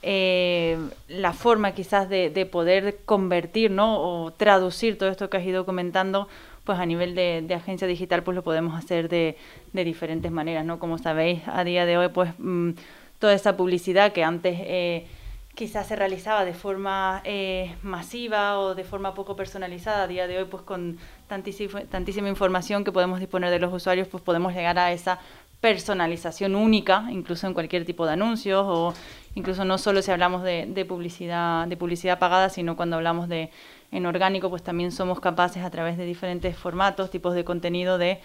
Eh, 0.03 0.77
la 1.09 1.33
forma 1.33 1.73
quizás 1.73 2.11
de, 2.11 2.29
de, 2.29 2.45
poder 2.45 2.99
convertir, 3.07 3.71
¿no? 3.71 4.01
O 4.01 4.33
traducir 4.33 4.99
todo 4.99 5.09
esto 5.09 5.31
que 5.31 5.39
has 5.39 5.45
ido 5.45 5.65
comentando, 5.65 6.29
pues 6.65 6.79
a 6.79 6.85
nivel 6.85 7.15
de, 7.15 7.43
de 7.47 7.55
agencia 7.55 7.87
digital, 7.87 8.23
pues 8.23 8.35
lo 8.35 8.43
podemos 8.43 8.77
hacer 8.77 9.09
de, 9.09 9.39
de, 9.73 9.85
diferentes 9.85 10.31
maneras, 10.31 10.67
¿no? 10.67 10.79
Como 10.79 10.99
sabéis, 10.99 11.41
a 11.47 11.65
día 11.65 11.87
de 11.87 11.97
hoy, 11.97 12.09
pues 12.09 12.33
mmm, 12.37 12.73
toda 13.19 13.33
esa 13.33 13.57
publicidad 13.57 14.13
que 14.13 14.25
antes... 14.25 14.59
Eh, 14.61 15.07
quizás 15.55 15.87
se 15.87 15.97
realizaba 15.97 16.45
de 16.45 16.53
forma 16.53 17.21
eh, 17.25 17.75
masiva 17.83 18.59
o 18.59 18.75
de 18.75 18.85
forma 18.85 19.15
poco 19.15 19.37
personalizada. 19.37 20.05
A 20.05 20.07
día 20.07 20.27
de 20.27 20.39
hoy, 20.39 20.45
pues 20.45 20.63
con 20.63 20.99
tantísima, 21.29 21.83
tantísima 21.83 22.29
información 22.29 22.85
que 22.85 22.93
podemos 22.93 23.21
disponer 23.21 23.51
de 23.51 23.59
los 23.59 23.73
usuarios, 23.73 24.09
pues 24.09 24.23
podemos 24.23 24.53
llegar 24.53 24.79
a 24.79 24.93
esa 24.93 25.21
personalización 25.61 26.57
única, 26.57 27.07
incluso 27.11 27.47
en 27.47 27.55
cualquier 27.55 27.87
tipo 27.87 28.05
de 28.05 28.13
anuncios 28.13 28.65
o 28.69 28.93
incluso 29.35 29.65
no 29.65 29.79
solo 29.79 30.03
si 30.03 30.11
hablamos 30.11 30.43
de, 30.43 30.67
de, 30.69 30.85
publicidad 30.85 31.67
de 31.67 31.77
publicidad 31.77 32.19
pagada, 32.19 32.51
sino 32.51 32.77
cuando 32.77 32.97
hablamos 32.97 33.29
de 33.29 33.51
en 33.91 34.07
orgánico, 34.07 34.51
pues 34.51 34.63
también 34.63 34.91
somos 34.91 35.21
capaces 35.21 35.63
a 35.63 35.71
través 35.71 35.97
de 35.97 36.05
diferentes 36.05 36.57
formatos, 36.57 37.11
tipos 37.11 37.35
de 37.35 37.45
contenido 37.45 37.97
de 37.97 38.21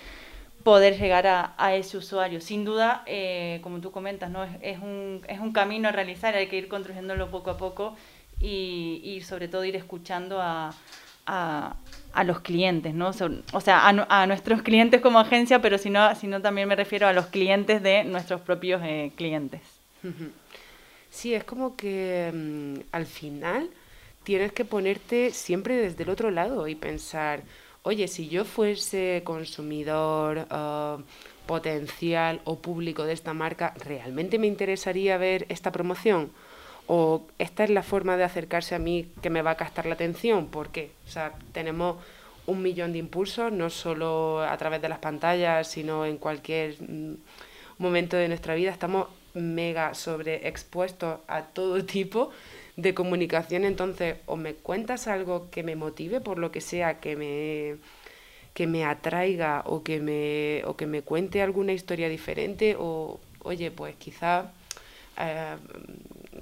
poder 0.70 1.00
llegar 1.00 1.26
a, 1.26 1.76
ese 1.76 1.98
usuario. 1.98 2.40
Sin 2.42 2.64
duda, 2.64 3.02
eh, 3.08 3.60
como 3.64 3.82
tú 3.82 3.90
comentas, 3.90 4.30
¿no? 4.30 4.44
Es, 4.62 4.78
un, 4.78 5.26
es 5.28 5.40
un 5.40 5.52
camino 5.52 5.90
a 5.90 5.92
realizar, 5.92 6.36
hay 6.36 6.46
que 6.46 6.58
ir 6.58 6.68
construyéndolo 6.68 7.32
poco 7.32 7.50
a 7.50 7.58
poco 7.58 7.96
y, 8.40 9.02
y 9.04 9.22
sobre 9.22 9.48
todo 9.48 9.66
ir 9.66 9.76
escuchando 9.76 10.40
a, 10.40 10.72
a, 11.26 12.24
los 12.24 12.42
clientes, 12.42 12.94
¿no? 12.94 13.10
O 13.52 13.62
sea, 13.62 13.88
a, 13.88 14.28
nuestros 14.28 14.62
clientes 14.62 15.02
como 15.02 15.18
agencia, 15.18 15.60
pero 15.60 15.80
si 15.80 15.90
no, 15.90 16.14
también 16.44 16.68
me 16.68 16.76
refiero 16.76 17.08
a 17.08 17.14
los 17.14 17.26
clientes 17.26 17.82
de 17.82 18.04
nuestros 18.04 18.42
propios 18.42 18.80
eh, 18.86 19.12
clientes. 19.16 19.62
Sí, 21.10 21.34
es 21.34 21.46
como 21.46 21.76
que 21.76 22.30
um, 22.32 22.84
al 22.92 23.08
final 23.08 23.72
tienes 24.22 24.52
que 24.52 24.66
ponerte 24.66 25.32
siempre 25.32 25.78
desde 25.78 26.04
el 26.04 26.10
otro 26.10 26.30
lado 26.30 26.68
y 26.68 26.76
pensar, 26.76 27.42
oye, 27.90 28.08
si 28.08 28.30
yo 28.30 28.46
fuese 28.46 29.24
consumidor 29.26 30.46
uh, 30.52 31.02
potencial 31.48 32.40
o 32.46 32.60
público 32.60 33.04
de 33.04 33.14
esta 33.14 33.34
marca, 33.34 33.74
¿realmente 33.84 34.38
me 34.38 34.46
interesaría 34.46 35.18
ver 35.18 35.48
esta 35.50 35.72
promoción? 35.72 36.30
¿O 36.86 37.24
esta 37.40 37.64
es 37.64 37.72
la 37.72 37.82
forma 37.82 38.16
de 38.16 38.24
acercarse 38.24 38.76
a 38.76 38.80
mí 38.80 39.08
que 39.24 39.32
me 39.32 39.42
va 39.42 39.52
a 39.52 39.58
captar 39.58 39.88
la 39.88 39.96
atención? 39.96 40.50
¿Por 40.50 40.70
qué? 40.70 40.92
O 41.08 41.10
sea, 41.10 41.34
tenemos 41.52 41.98
un 42.46 42.62
millón 42.62 42.94
de 42.94 43.00
impulsos, 43.00 43.52
no 43.52 43.72
solo 43.72 44.44
a 44.44 44.56
través 44.58 44.84
de 44.84 44.90
las 44.90 45.00
pantallas, 45.00 45.68
sino 45.68 46.06
en 46.06 46.18
cualquier 46.18 46.76
mm, 46.80 47.16
momento 47.80 48.18
de 48.18 48.28
nuestra 48.28 48.54
vida. 48.54 48.70
Estamos 48.70 49.08
mega 49.34 49.96
sobreexpuestos 49.96 51.22
a 51.28 51.42
todo 51.42 51.84
tipo 51.86 52.30
de 52.82 52.94
comunicación, 52.94 53.64
entonces 53.66 54.18
o 54.26 54.36
me 54.36 54.54
cuentas 54.54 55.08
algo 55.08 55.50
que 55.50 55.64
me 55.64 55.76
motive 55.76 56.22
por 56.22 56.38
lo 56.38 56.52
que 56.52 56.62
sea, 56.62 57.00
que 57.00 57.16
me 57.16 57.78
que 58.54 58.68
me 58.68 58.84
atraiga 58.84 59.64
o 59.66 59.84
que 59.84 60.00
me 60.00 60.64
o 60.66 60.76
que 60.76 60.88
me 60.88 61.02
cuente 61.02 61.42
alguna 61.42 61.74
historia 61.74 62.10
diferente 62.10 62.76
o 62.78 63.20
oye, 63.44 63.72
pues 63.72 63.96
quizá 63.96 64.52
eh, 65.20 65.56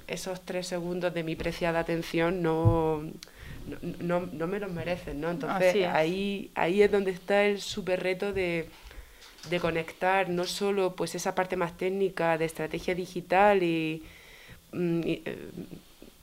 esos 0.06 0.40
tres 0.44 0.66
segundos 0.66 1.14
de 1.14 1.22
mi 1.22 1.36
preciada 1.36 1.80
atención 1.80 2.42
no 2.42 3.02
no, 3.68 3.78
no, 4.00 4.28
no 4.32 4.46
me 4.46 4.58
los 4.58 4.70
merecen, 4.72 5.20
¿no? 5.20 5.30
Entonces 5.30 5.86
ahí, 5.86 6.50
ahí 6.54 6.82
es 6.82 6.90
donde 6.90 7.10
está 7.10 7.44
el 7.44 7.60
súper 7.60 8.02
reto 8.02 8.32
de, 8.32 8.68
de 9.50 9.60
conectar 9.60 10.28
no 10.28 10.44
solo 10.44 10.94
pues 10.96 11.14
esa 11.14 11.34
parte 11.34 11.56
más 11.56 11.76
técnica 11.76 12.38
de 12.38 12.46
estrategia 12.46 12.94
digital 12.94 13.62
y, 13.62 14.02
mm, 14.72 15.00
y 15.04 15.22
eh, 15.24 15.48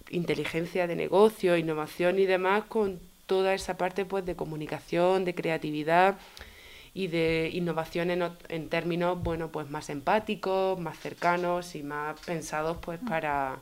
inteligencia 0.09 0.87
de 0.87 0.95
negocio, 0.95 1.57
innovación 1.57 2.19
y 2.19 2.25
demás 2.25 2.65
con 2.65 2.99
toda 3.25 3.53
esa 3.53 3.77
parte 3.77 4.05
pues 4.05 4.25
de 4.25 4.35
comunicación, 4.35 5.25
de 5.25 5.35
creatividad 5.35 6.17
y 6.93 7.07
de 7.07 7.49
innovación 7.53 8.11
en, 8.11 8.23
en 8.49 8.69
términos 8.69 9.21
bueno 9.21 9.51
pues 9.51 9.69
más 9.69 9.89
empáticos, 9.89 10.79
más 10.79 10.97
cercanos 10.99 11.75
y 11.75 11.83
más 11.83 12.19
pensados 12.21 12.77
pues 12.77 13.01
mm. 13.01 13.07
para 13.07 13.59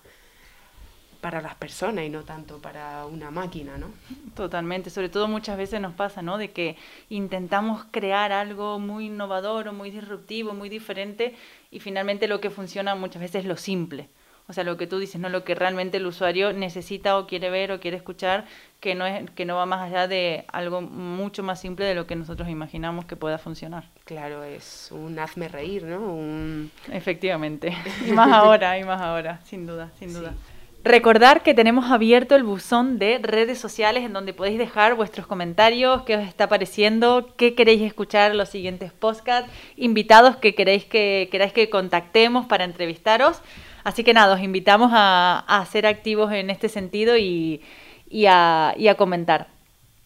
para 1.23 1.41
las 1.41 1.55
personas 1.55 2.03
y 2.03 2.09
no 2.09 2.23
tanto 2.23 2.59
para 2.59 3.05
una 3.05 3.31
máquina, 3.31 3.77
¿no? 3.77 3.87
Totalmente, 4.35 4.89
sobre 4.89 5.07
todo 5.07 5.29
muchas 5.29 5.57
veces 5.57 5.79
nos 5.79 5.93
pasa, 5.93 6.21
¿no? 6.21 6.37
De 6.37 6.51
que 6.51 6.75
intentamos 7.07 7.85
crear 7.91 8.33
algo 8.33 8.77
muy 8.77 9.05
innovador 9.05 9.69
o 9.69 9.73
muy 9.73 9.89
disruptivo, 9.89 10.53
muy 10.53 10.67
diferente 10.67 11.33
y 11.71 11.79
finalmente 11.79 12.27
lo 12.27 12.41
que 12.41 12.49
funciona 12.49 12.93
muchas 12.95 13.21
veces 13.21 13.43
es 13.43 13.45
lo 13.45 13.55
simple. 13.55 14.09
O 14.47 14.53
sea, 14.53 14.63
lo 14.63 14.75
que 14.77 14.87
tú 14.87 14.99
dices, 14.99 15.21
no 15.21 15.29
lo 15.29 15.43
que 15.43 15.55
realmente 15.55 15.97
el 15.97 16.05
usuario 16.05 16.51
necesita 16.51 17.17
o 17.17 17.27
quiere 17.27 17.49
ver 17.49 17.71
o 17.71 17.79
quiere 17.79 17.95
escuchar, 17.97 18.45
que 18.81 18.93
no 18.93 19.05
es 19.05 19.29
que 19.31 19.45
no 19.45 19.55
va 19.55 19.65
más 19.65 19.81
allá 19.81 20.07
de 20.07 20.45
algo 20.51 20.81
mucho 20.81 21.43
más 21.43 21.61
simple 21.61 21.85
de 21.85 21.95
lo 21.95 22.07
que 22.07 22.15
nosotros 22.15 22.49
imaginamos 22.49 23.05
que 23.05 23.15
pueda 23.15 23.37
funcionar. 23.37 23.85
Claro, 24.03 24.43
es 24.43 24.89
un 24.91 25.17
hazme 25.17 25.47
reír, 25.47 25.83
¿no? 25.83 25.99
Un... 25.99 26.71
Efectivamente. 26.91 27.73
Y 28.05 28.11
más 28.11 28.31
ahora, 28.33 28.77
y 28.77 28.83
más 28.83 29.01
ahora, 29.01 29.39
sin 29.45 29.65
duda, 29.65 29.91
sin 29.97 30.13
duda. 30.13 30.31
Sí. 30.31 30.53
Recordar 30.83 31.43
que 31.43 31.53
tenemos 31.53 31.89
abierto 31.89 32.35
el 32.35 32.43
buzón 32.43 32.99
de 32.99 33.17
redes 33.17 33.57
sociales 33.57 34.03
en 34.03 34.11
donde 34.11 34.33
podéis 34.33 34.57
dejar 34.57 34.95
vuestros 34.95 35.25
comentarios, 35.25 36.01
qué 36.01 36.17
os 36.17 36.27
está 36.27 36.49
pareciendo, 36.49 37.33
qué 37.37 37.55
queréis 37.55 37.81
escuchar 37.83 38.31
en 38.31 38.37
los 38.37 38.49
siguientes 38.49 38.91
podcasts, 38.91 39.49
invitados 39.77 40.35
que 40.35 40.55
queréis 40.55 40.83
que 40.83 41.29
queráis 41.31 41.53
que 41.53 41.69
contactemos 41.69 42.47
para 42.47 42.65
entrevistaros. 42.65 43.41
Así 43.83 44.03
que 44.03 44.13
nada, 44.13 44.35
os 44.35 44.41
invitamos 44.41 44.91
a, 44.93 45.43
a 45.47 45.65
ser 45.65 45.85
activos 45.85 46.31
en 46.31 46.49
este 46.49 46.69
sentido 46.69 47.17
y, 47.17 47.61
y, 48.09 48.25
a, 48.27 48.73
y 48.77 48.87
a 48.87 48.95
comentar. 48.95 49.47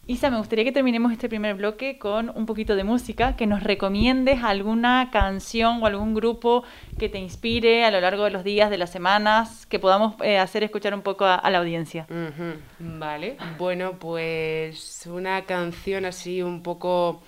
Isa, 0.06 0.30
me 0.30 0.38
gustaría 0.38 0.64
que 0.64 0.72
terminemos 0.72 1.12
este 1.12 1.28
primer 1.28 1.54
bloque 1.54 1.98
con 1.98 2.32
un 2.34 2.46
poquito 2.46 2.76
de 2.76 2.82
música, 2.82 3.36
que 3.36 3.46
nos 3.46 3.62
recomiendes 3.62 4.42
alguna 4.42 5.10
canción 5.12 5.82
o 5.82 5.86
algún 5.86 6.14
grupo 6.14 6.64
que 6.98 7.10
te 7.10 7.18
inspire 7.18 7.84
a 7.84 7.90
lo 7.90 8.00
largo 8.00 8.24
de 8.24 8.30
los 8.30 8.42
días, 8.42 8.70
de 8.70 8.78
las 8.78 8.90
semanas, 8.90 9.66
que 9.66 9.78
podamos 9.78 10.14
eh, 10.22 10.38
hacer 10.38 10.64
escuchar 10.64 10.94
un 10.94 11.02
poco 11.02 11.26
a, 11.26 11.34
a 11.34 11.50
la 11.50 11.58
audiencia. 11.58 12.06
Uh 12.08 12.14
-huh. 12.14 12.54
Vale, 12.78 13.36
bueno, 13.58 13.98
pues 13.98 15.06
una 15.06 15.42
canción 15.42 16.06
así 16.06 16.40
un 16.40 16.62
poco 16.62 17.20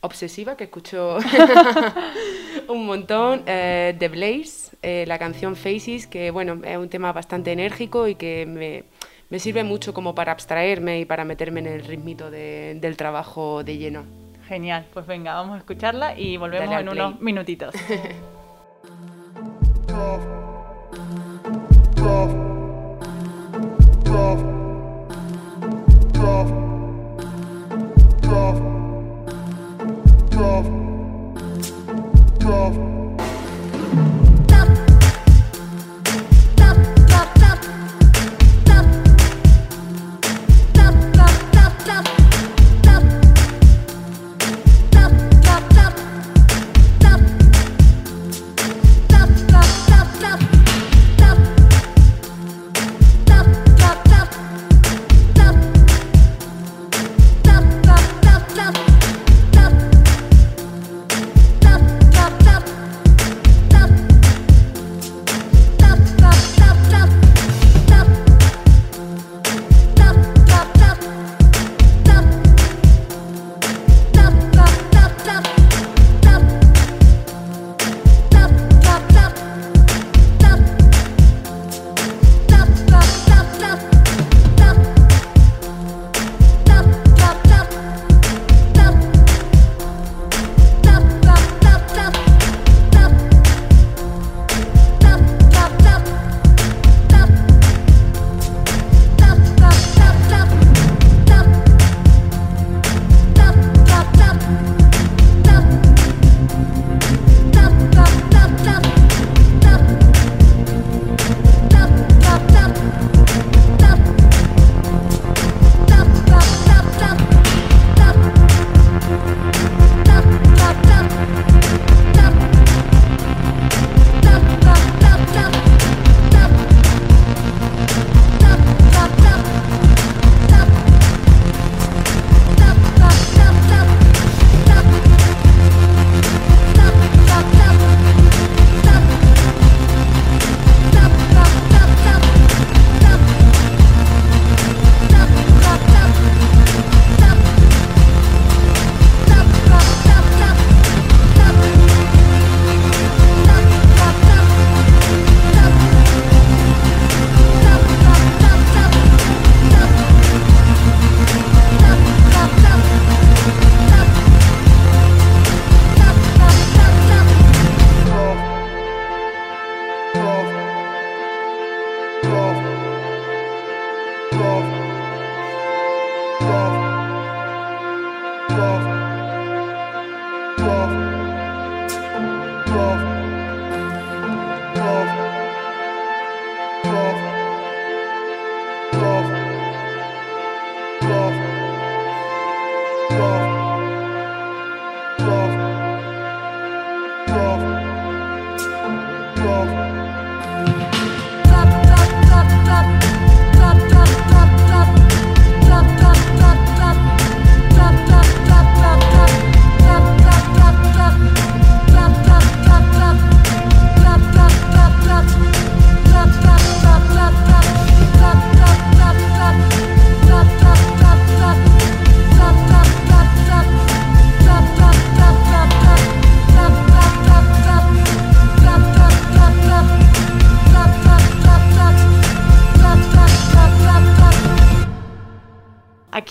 obsesiva 0.00 0.56
que 0.56 0.64
escucho 0.64 1.18
un 2.68 2.86
montón, 2.86 3.42
eh, 3.46 3.94
The 3.98 4.08
Blaze, 4.08 4.76
eh, 4.82 5.04
la 5.06 5.18
canción 5.18 5.56
Faces, 5.56 6.06
que 6.06 6.30
bueno, 6.30 6.60
es 6.64 6.76
un 6.76 6.88
tema 6.88 7.12
bastante 7.12 7.52
enérgico 7.52 8.08
y 8.08 8.14
que 8.14 8.46
me, 8.46 8.84
me 9.30 9.38
sirve 9.38 9.64
mucho 9.64 9.92
como 9.92 10.14
para 10.14 10.32
abstraerme 10.32 11.00
y 11.00 11.04
para 11.04 11.24
meterme 11.24 11.60
en 11.60 11.66
el 11.66 11.84
ritmito 11.84 12.30
de, 12.30 12.76
del 12.80 12.96
trabajo 12.96 13.64
de 13.64 13.78
lleno. 13.78 14.04
Genial, 14.46 14.86
pues 14.92 15.06
venga, 15.06 15.34
vamos 15.34 15.56
a 15.56 15.58
escucharla 15.58 16.18
y 16.18 16.36
volvemos 16.36 16.80
en 16.80 16.88
unos 16.88 17.20
minutitos. 17.20 17.74
Dove. 30.36 30.68
Dove. 32.38 32.95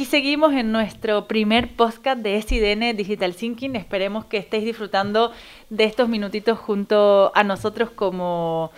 Seguimos 0.04 0.52
en 0.52 0.74
nuestro 0.74 1.26
primer 1.26 1.74
podcast 1.78 2.20
de 2.20 2.42
SIDN 2.42 2.98
Digital 2.98 3.34
Thinking. 3.34 3.78
Esperemos 3.78 4.26
que 4.26 4.36
estéis 4.36 4.66
disfrutando 4.66 5.32
de 5.70 5.86
estos 5.86 6.10
minutitos 6.10 6.60
junto 6.60 7.32
a 7.34 7.46
nosotros 7.46 7.92
como, 7.92 8.72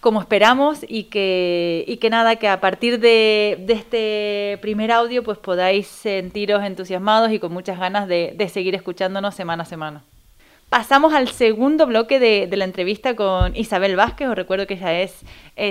como 0.00 0.20
esperamos 0.20 0.84
y 0.86 1.04
que, 1.04 1.84
y 1.88 1.96
que 1.96 2.10
nada, 2.10 2.36
que 2.36 2.46
a 2.46 2.60
partir 2.60 3.00
de, 3.00 3.56
de, 3.66 3.72
este 3.72 4.58
primer 4.62 4.92
audio 4.92 5.24
pues 5.24 5.38
podáis 5.38 5.88
sentiros 5.88 6.62
entusiasmados 6.62 7.32
y 7.32 7.40
con 7.40 7.52
muchas 7.52 7.80
ganas 7.80 8.06
de, 8.06 8.34
de 8.36 8.48
seguir 8.48 8.76
escuchándonos 8.76 9.34
semana 9.34 9.64
a 9.64 9.66
semana. 9.66 10.04
Pasamos 10.68 11.14
al 11.14 11.28
segundo 11.28 11.86
bloque 11.86 12.18
de, 12.18 12.48
la 12.56 12.64
entrevista 12.64 13.14
con 13.14 13.54
Isabel 13.56 13.96
Vázquez. 13.96 14.28
Os 14.28 14.34
recuerdo 14.34 14.66
que 14.66 14.74
ella 14.74 15.00
es, 15.00 15.24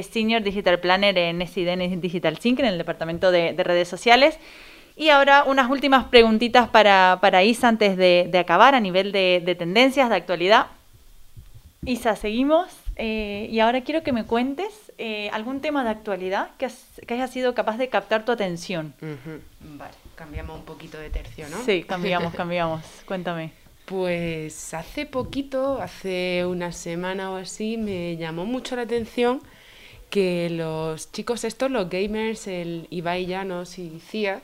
Senior 0.10 0.43
Digital 0.43 0.80
Planner 0.80 1.17
en 1.17 1.46
SIDN 1.46 2.00
Digital 2.00 2.39
Thinking, 2.39 2.65
en 2.65 2.72
el 2.72 2.78
departamento 2.78 3.32
de, 3.32 3.54
de 3.54 3.63
redes 3.63 3.88
sociales. 3.88 4.39
Y 4.95 5.10
ahora 5.10 5.43
unas 5.45 5.69
últimas 5.69 6.06
preguntitas 6.06 6.69
para, 6.69 7.17
para 7.21 7.43
Isa 7.43 7.67
antes 7.67 7.97
de, 7.97 8.27
de 8.32 8.39
acabar 8.39 8.75
a 8.75 8.79
nivel 8.79 9.12
de, 9.12 9.41
de, 9.43 9.56
tendencias, 9.56 10.10
de 10.10 10.15
actualidad. 10.15 10.67
Isa, 11.86 12.15
seguimos. 12.15 12.67
Eh, 12.95 13.47
y 13.49 13.60
ahora 13.60 13.82
quiero 13.82 14.03
que 14.03 14.12
me 14.12 14.23
cuentes 14.25 14.91
eh, 14.99 15.29
algún 15.32 15.62
tema 15.62 15.84
de 15.84 15.89
actualidad 15.89 16.51
que, 16.60 16.67
has, 16.67 16.77
que, 17.08 17.15
haya 17.15 17.27
sido 17.27 17.56
capaz 17.56 17.77
de 17.77 17.89
captar 17.89 18.23
tu 18.23 18.32
atención. 18.32 18.93
Uh 19.01 19.06
-huh. 19.06 19.39
Vale, 19.77 19.93
cambiamos 20.15 20.60
un 20.60 20.65
poquito 20.65 20.99
de 20.99 21.10
tercio, 21.10 21.49
¿no? 21.49 21.58
Sí, 21.63 21.84
cambiamos, 21.84 22.34
cambiamos. 22.36 22.84
Cuéntame. 23.06 23.51
Pues 23.86 24.73
hace 24.73 25.06
poquito, 25.08 25.82
hace 25.82 26.45
una 26.45 26.71
semana 26.71 27.32
o 27.32 27.38
así, 27.38 27.77
me 27.77 28.15
llamó 28.15 28.45
mucho 28.45 28.75
la 28.75 28.84
atención 28.84 29.41
que 30.10 30.49
los 30.51 31.12
chicos 31.12 31.43
estos, 31.43 31.71
los 31.71 31.89
gamers, 31.89 32.47
el 32.47 32.88
Ibai 32.91 33.25
Llanos 33.25 33.79
y 33.79 33.99
Cia, 33.99 34.41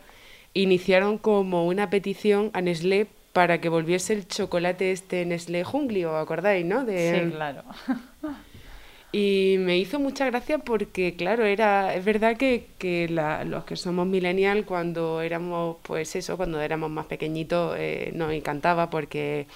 iniciaron 0.53 1.17
como 1.17 1.67
una 1.67 1.89
petición 1.89 2.51
a 2.53 2.61
Nestlé 2.61 3.07
para 3.33 3.61
que 3.61 3.69
volviese 3.69 4.13
el 4.13 4.27
chocolate 4.27 4.91
este 4.91 5.25
Nestlé 5.25 5.63
Jungli, 5.63 6.05
¿os 6.05 6.15
acordáis, 6.15 6.65
no? 6.65 6.83
De... 6.83 7.23
Sí, 7.23 7.31
claro. 7.31 7.63
Y 9.11 9.55
me 9.57 9.75
hizo 9.79 9.99
mucha 9.99 10.27
gracia 10.27 10.59
porque, 10.59 11.15
claro, 11.15 11.43
era, 11.43 11.95
es 11.95 12.05
verdad 12.05 12.37
que, 12.37 12.67
que 12.77 13.09
la, 13.09 13.43
los 13.43 13.63
que 13.63 13.75
somos 13.75 14.05
millennial, 14.05 14.65
cuando 14.65 15.21
éramos, 15.21 15.77
pues 15.81 16.15
eso, 16.15 16.37
cuando 16.37 16.61
éramos 16.61 16.91
más 16.91 17.07
pequeñitos, 17.07 17.75
eh, 17.79 18.11
nos 18.13 18.31
encantaba 18.31 18.91
porque, 18.91 19.47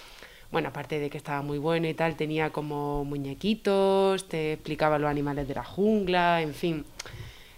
bueno, 0.51 0.69
aparte 0.69 0.97
de 0.97 1.11
que 1.11 1.17
estaba 1.17 1.43
muy 1.43 1.59
bueno 1.59 1.87
y 1.87 1.93
tal, 1.93 2.15
tenía 2.15 2.49
como 2.49 3.05
muñequitos, 3.05 4.27
te 4.27 4.53
explicaba 4.53 4.97
los 4.97 5.11
animales 5.11 5.47
de 5.47 5.53
la 5.53 5.63
jungla, 5.63 6.41
en 6.41 6.55
fin 6.55 6.83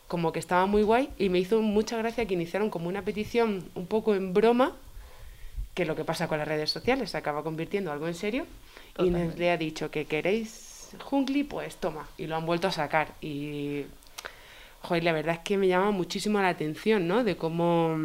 como 0.07 0.31
que 0.31 0.39
estaba 0.39 0.65
muy 0.65 0.83
guay 0.83 1.09
y 1.17 1.29
me 1.29 1.39
hizo 1.39 1.61
mucha 1.61 1.97
gracia 1.97 2.25
que 2.25 2.33
iniciaron 2.33 2.69
como 2.69 2.87
una 2.89 3.03
petición 3.03 3.69
un 3.75 3.87
poco 3.87 4.15
en 4.15 4.33
broma, 4.33 4.73
que 5.73 5.85
lo 5.85 5.95
que 5.95 6.05
pasa 6.05 6.27
con 6.27 6.37
las 6.37 6.47
redes 6.47 6.69
sociales 6.69 7.11
se 7.11 7.17
acaba 7.17 7.43
convirtiendo 7.43 7.89
en 7.89 7.93
algo 7.93 8.07
en 8.07 8.13
serio, 8.13 8.45
Totalmente. 8.93 9.35
y 9.35 9.39
le 9.39 9.51
ha 9.51 9.57
dicho 9.57 9.91
que 9.91 10.05
queréis 10.05 10.95
Jungli, 11.03 11.43
pues 11.43 11.77
toma, 11.77 12.07
y 12.17 12.27
lo 12.27 12.35
han 12.35 12.45
vuelto 12.45 12.67
a 12.67 12.71
sacar. 12.71 13.13
Y, 13.21 13.83
joder, 14.81 15.03
la 15.03 15.11
verdad 15.11 15.35
es 15.35 15.41
que 15.41 15.57
me 15.57 15.67
llama 15.67 15.91
muchísimo 15.91 16.39
la 16.39 16.49
atención, 16.49 17.07
¿no? 17.07 17.23
De 17.23 17.35
cómo 17.35 17.97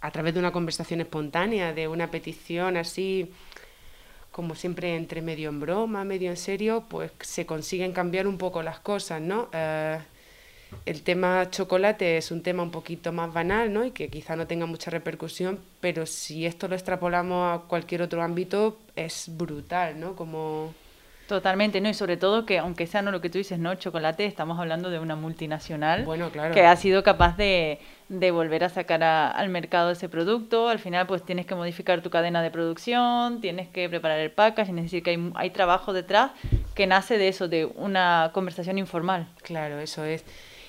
a 0.00 0.10
través 0.10 0.34
de 0.34 0.40
una 0.40 0.52
conversación 0.52 1.00
espontánea, 1.00 1.72
de 1.74 1.88
una 1.88 2.10
petición 2.10 2.76
así, 2.76 3.30
como 4.30 4.54
siempre 4.54 4.94
entre 4.96 5.22
medio 5.22 5.48
en 5.48 5.58
broma, 5.60 6.04
medio 6.04 6.30
en 6.30 6.36
serio, 6.36 6.84
pues 6.88 7.10
se 7.20 7.46
consiguen 7.46 7.92
cambiar 7.92 8.28
un 8.28 8.38
poco 8.38 8.62
las 8.62 8.78
cosas, 8.78 9.20
¿no? 9.20 9.48
Uh, 9.52 9.98
el 10.86 11.02
tema 11.02 11.50
chocolate 11.50 12.16
es 12.16 12.30
un 12.30 12.42
tema 12.42 12.62
un 12.62 12.70
poquito 12.70 13.12
más 13.12 13.32
banal, 13.32 13.72
¿no? 13.72 13.84
Y 13.84 13.90
que 13.90 14.08
quizá 14.08 14.36
no 14.36 14.46
tenga 14.46 14.66
mucha 14.66 14.90
repercusión, 14.90 15.58
pero 15.80 16.06
si 16.06 16.46
esto 16.46 16.68
lo 16.68 16.74
extrapolamos 16.74 17.54
a 17.54 17.62
cualquier 17.66 18.02
otro 18.02 18.22
ámbito, 18.22 18.78
es 18.96 19.30
brutal, 19.36 19.98
¿no? 19.98 20.16
Como... 20.16 20.74
Totalmente, 21.26 21.82
¿no? 21.82 21.90
Y 21.90 21.94
sobre 21.94 22.16
todo 22.16 22.46
que, 22.46 22.58
aunque 22.58 22.86
sea 22.86 23.02
no 23.02 23.10
lo 23.10 23.20
que 23.20 23.28
tú 23.28 23.36
dices, 23.36 23.58
¿no? 23.58 23.74
Chocolate, 23.74 24.24
estamos 24.24 24.58
hablando 24.58 24.88
de 24.88 24.98
una 24.98 25.14
multinacional 25.14 26.06
bueno, 26.06 26.30
claro. 26.30 26.54
que 26.54 26.64
ha 26.64 26.74
sido 26.74 27.02
capaz 27.02 27.36
de, 27.36 27.80
de 28.08 28.30
volver 28.30 28.64
a 28.64 28.70
sacar 28.70 29.02
a, 29.02 29.30
al 29.30 29.50
mercado 29.50 29.90
ese 29.90 30.08
producto. 30.08 30.70
Al 30.70 30.78
final, 30.78 31.06
pues 31.06 31.22
tienes 31.22 31.44
que 31.44 31.54
modificar 31.54 32.00
tu 32.00 32.08
cadena 32.08 32.40
de 32.40 32.50
producción, 32.50 33.42
tienes 33.42 33.68
que 33.68 33.90
preparar 33.90 34.20
el 34.20 34.30
packaging, 34.30 34.78
es 34.78 34.84
decir, 34.84 35.02
que 35.02 35.10
hay, 35.10 35.30
hay 35.34 35.50
trabajo 35.50 35.92
detrás 35.92 36.30
que 36.74 36.86
nace 36.86 37.18
de 37.18 37.28
eso, 37.28 37.46
de 37.46 37.66
una 37.66 38.30
conversación 38.32 38.78
informal. 38.78 39.28
Claro, 39.42 39.80
eso 39.80 40.06
es. 40.06 40.24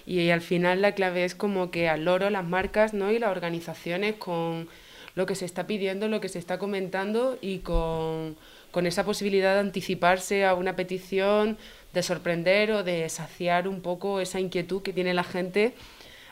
Y 0.09 0.31
al 0.31 0.41
final 0.41 0.81
la 0.81 0.93
clave 0.93 1.23
es 1.23 1.35
como 1.35 1.69
que 1.69 1.87
al 1.87 2.05
loro 2.05 2.31
las 2.31 2.43
marcas 2.43 2.95
¿no? 2.95 3.11
y 3.11 3.19
las 3.19 3.29
organizaciones 3.29 4.15
con 4.15 4.67
lo 5.13 5.27
que 5.27 5.35
se 5.35 5.45
está 5.45 5.67
pidiendo, 5.67 6.07
lo 6.07 6.19
que 6.19 6.29
se 6.29 6.39
está 6.39 6.57
comentando 6.57 7.37
y 7.41 7.59
con, 7.59 8.35
con 8.71 8.87
esa 8.87 9.05
posibilidad 9.05 9.53
de 9.53 9.59
anticiparse 9.59 10.45
a 10.45 10.55
una 10.55 10.75
petición, 10.75 11.59
de 11.93 12.01
sorprender 12.01 12.71
o 12.71 12.83
de 12.83 13.07
saciar 13.07 13.67
un 13.67 13.81
poco 13.81 14.19
esa 14.19 14.39
inquietud 14.39 14.81
que 14.81 14.93
tiene 14.93 15.13
la 15.13 15.23
gente. 15.23 15.75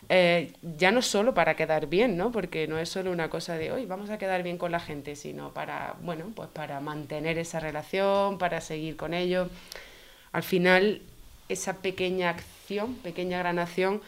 Eh, 0.10 0.54
ya 0.80 0.90
no 0.92 1.04
solo 1.04 1.36
para 1.36 1.56
quedar 1.56 1.86
bien, 1.86 2.18
¿no? 2.18 2.32
Porque 2.32 2.68
no 2.68 2.80
es 2.80 2.90
solo 2.90 3.12
una 3.12 3.30
cosa 3.30 3.60
de 3.60 3.72
hoy 3.72 3.86
vamos 3.86 4.10
a 4.10 4.18
quedar 4.18 4.42
bien 4.42 4.58
con 4.58 4.72
la 4.72 4.80
gente, 4.80 5.16
sino 5.16 5.54
para, 5.54 5.98
bueno, 6.02 6.26
pues 6.34 6.50
para 6.50 6.80
mantener 6.80 7.38
esa 7.38 7.60
relación, 7.60 8.40
para 8.40 8.60
seguir 8.60 8.96
con 8.96 9.14
ellos. 9.14 9.50
Al 10.32 10.42
final, 10.42 11.04
esa 11.48 11.78
pequeña 11.78 12.32
acción 12.32 12.57
pequeña 13.04 13.40
granación, 13.40 14.02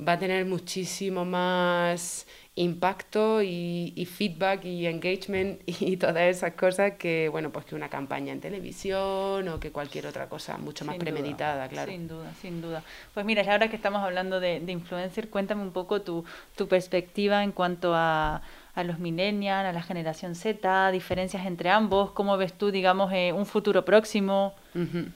va 0.00 0.12
a 0.12 0.18
tener 0.18 0.44
muchísimo 0.46 1.24
más 1.24 2.26
impacto 2.54 3.40
y, 3.40 3.94
y, 3.96 4.04
feedback 4.04 4.64
y 4.66 4.86
engagement 4.86 5.62
y 5.66 5.96
todas 5.96 6.24
esas 6.24 6.52
cosas 6.52 6.92
que 6.98 7.30
bueno 7.30 7.50
pues 7.50 7.64
que 7.64 7.74
una 7.74 7.88
campaña 7.88 8.30
en 8.32 8.40
televisión 8.40 9.48
o 9.48 9.58
que 9.58 9.70
cualquier 9.70 10.06
otra 10.06 10.28
cosa 10.28 10.58
mucho 10.58 10.84
más 10.84 10.96
sin 10.96 11.00
premeditada 11.00 11.54
duda, 11.54 11.68
claro 11.68 11.92
sin 11.92 12.08
duda 12.08 12.34
sin 12.42 12.60
duda 12.60 12.82
pues 13.14 13.24
mira 13.24 13.42
ahora 13.50 13.70
que 13.70 13.76
estamos 13.76 14.02
hablando 14.02 14.38
de, 14.38 14.60
de 14.60 14.72
influencer 14.72 15.30
cuéntame 15.30 15.62
un 15.62 15.72
poco 15.72 16.02
tu, 16.02 16.26
tu 16.54 16.68
perspectiva 16.68 17.42
en 17.42 17.52
cuanto 17.52 17.94
a 17.94 18.42
a 18.74 18.84
los 18.84 18.98
millennials, 18.98 19.68
a 19.68 19.72
la 19.72 19.82
generación 19.82 20.34
Z, 20.34 20.90
diferencias 20.92 21.44
entre 21.46 21.70
ambos, 21.70 22.12
cómo 22.12 22.36
ves 22.38 22.54
tú, 22.54 22.70
digamos, 22.70 23.12
eh, 23.12 23.32
un 23.32 23.44
futuro 23.44 23.84
próximo. 23.84 24.54
Uh 24.74 24.78
-huh. 24.78 25.12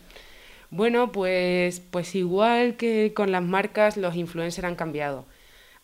Bueno, 0.71 1.13
pues, 1.13 1.81
pues 1.81 2.15
igual 2.15 2.77
que 2.77 3.13
con 3.15 3.31
las 3.33 3.43
marcas, 3.43 3.97
los 3.97 4.17
influencers 4.17 4.65
han 4.67 4.75
cambiado. 4.77 5.25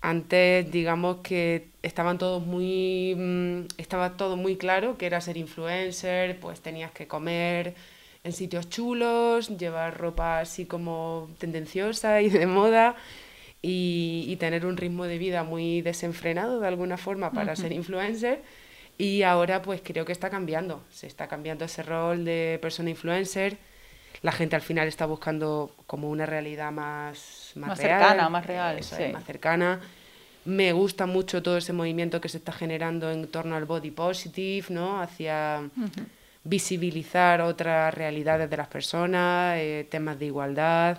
Antes, 0.00 0.70
digamos 0.72 1.18
que 1.18 1.68
estaban 1.82 2.18
todos 2.18 2.44
muy, 2.44 3.14
mmm, 3.16 3.66
estaba 3.78 4.16
todo 4.16 4.36
muy 4.36 4.56
claro 4.56 4.98
que 4.98 5.06
era 5.06 5.20
ser 5.20 5.36
influencer, 5.36 6.40
pues 6.40 6.60
tenías 6.60 6.90
que 6.92 7.06
comer 7.06 7.74
en 8.24 8.32
sitios 8.32 8.68
chulos, 8.68 9.56
llevar 9.58 9.98
ropa 9.98 10.40
así 10.40 10.66
como 10.66 11.30
tendenciosa 11.38 12.20
y 12.22 12.30
de 12.30 12.46
moda 12.46 12.96
y, 13.62 14.24
y 14.28 14.36
tener 14.36 14.66
un 14.66 14.76
ritmo 14.76 15.04
de 15.06 15.18
vida 15.18 15.44
muy 15.44 15.82
desenfrenado 15.82 16.60
de 16.60 16.68
alguna 16.68 16.96
forma 16.98 17.32
para 17.32 17.52
uh 17.52 17.56
-huh. 17.56 17.60
ser 17.60 17.72
influencer. 17.72 18.42
Y 18.98 19.22
ahora 19.22 19.62
pues 19.62 19.80
creo 19.82 20.04
que 20.04 20.12
está 20.12 20.30
cambiando, 20.30 20.82
se 20.90 21.06
está 21.06 21.28
cambiando 21.28 21.64
ese 21.64 21.82
rol 21.82 22.24
de 22.24 22.58
persona 22.60 22.90
influencer 22.90 23.58
la 24.20 24.32
gente 24.32 24.56
al 24.56 24.62
final 24.62 24.86
está 24.88 25.06
buscando 25.06 25.74
como 25.86 26.10
una 26.10 26.26
realidad 26.26 26.70
más, 26.70 27.52
más, 27.54 27.70
más 27.70 27.78
real, 27.78 28.00
cercana, 28.00 28.28
más 28.28 28.46
real, 28.46 28.78
eso 28.78 28.96
sí. 28.96 29.04
es, 29.04 29.12
más 29.12 29.24
cercana. 29.24 29.80
Me 30.44 30.72
gusta 30.72 31.06
mucho 31.06 31.42
todo 31.42 31.56
ese 31.56 31.72
movimiento 31.72 32.20
que 32.20 32.28
se 32.28 32.38
está 32.38 32.52
generando 32.52 33.10
en 33.10 33.26
torno 33.28 33.56
al 33.56 33.64
body 33.64 33.90
positive, 33.92 34.66
¿no? 34.70 35.00
Hacia, 35.00 35.62
uh 35.76 35.80
-huh. 35.80 36.06
visibilizar 36.44 37.40
otras 37.40 37.94
realidades 37.94 38.50
de 38.50 38.56
las 38.56 38.68
personas, 38.68 39.56
eh, 39.58 39.86
temas 39.88 40.18
de 40.18 40.26
igualdad, 40.26 40.98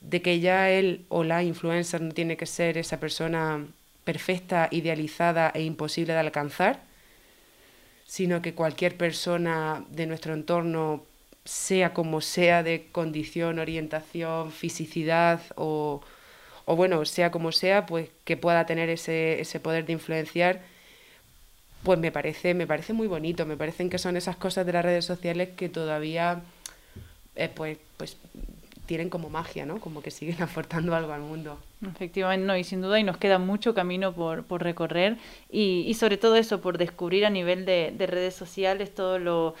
de 0.00 0.22
que 0.22 0.40
ya 0.40 0.70
él 0.70 1.04
o 1.08 1.24
la 1.24 1.42
influencer 1.42 2.00
no 2.00 2.12
tiene 2.12 2.36
que 2.36 2.46
ser 2.46 2.78
esa 2.78 2.98
persona 3.00 3.64
perfecta, 4.04 4.68
idealizada 4.70 5.50
e 5.54 5.62
imposible 5.62 6.12
de 6.12 6.20
alcanzar, 6.20 6.80
sino 8.06 8.40
que 8.40 8.54
cualquier 8.54 8.96
persona 8.96 9.84
de 9.90 10.06
nuestro 10.06 10.32
entorno, 10.32 11.04
sea 11.46 11.94
como 11.94 12.20
sea 12.20 12.62
de 12.62 12.88
condición, 12.92 13.58
orientación, 13.58 14.52
fisicidad 14.52 15.40
o, 15.56 16.02
o 16.66 16.76
bueno, 16.76 17.04
sea 17.06 17.30
como 17.30 17.52
sea, 17.52 17.86
pues 17.86 18.10
que 18.24 18.36
pueda 18.36 18.66
tener 18.66 18.90
ese, 18.90 19.40
ese 19.40 19.60
poder 19.60 19.86
de 19.86 19.94
influenciar 19.94 20.62
pues 21.86 22.00
me 22.00 22.10
parece, 22.10 22.52
me 22.52 22.66
parece 22.66 22.92
muy 22.92 23.06
bonito, 23.06 23.46
me 23.46 23.56
parecen 23.56 23.88
que 23.88 23.98
son 23.98 24.16
esas 24.16 24.36
cosas 24.36 24.66
de 24.66 24.72
las 24.72 24.84
redes 24.84 25.04
sociales 25.04 25.50
que 25.56 25.68
todavía 25.68 26.42
eh, 27.36 27.48
pues, 27.54 27.78
pues 27.96 28.16
tienen 28.86 29.08
como 29.08 29.30
magia, 29.30 29.66
¿no? 29.66 29.78
Como 29.78 30.02
que 30.02 30.10
siguen 30.10 30.42
aportando 30.42 30.96
algo 30.96 31.12
al 31.12 31.20
mundo. 31.20 31.58
Efectivamente, 31.88 32.44
no, 32.44 32.56
y 32.56 32.64
sin 32.64 32.80
duda 32.80 32.98
y 32.98 33.04
nos 33.04 33.18
queda 33.18 33.38
mucho 33.38 33.72
camino 33.72 34.12
por, 34.12 34.44
por 34.44 34.64
recorrer 34.64 35.16
y, 35.48 35.84
y, 35.86 35.94
sobre 35.94 36.16
todo 36.16 36.34
eso, 36.34 36.60
por 36.60 36.76
descubrir 36.76 37.24
a 37.24 37.30
nivel 37.30 37.64
de, 37.66 37.94
de 37.96 38.06
redes 38.08 38.34
sociales 38.34 38.92
todo 38.92 39.20
lo, 39.20 39.54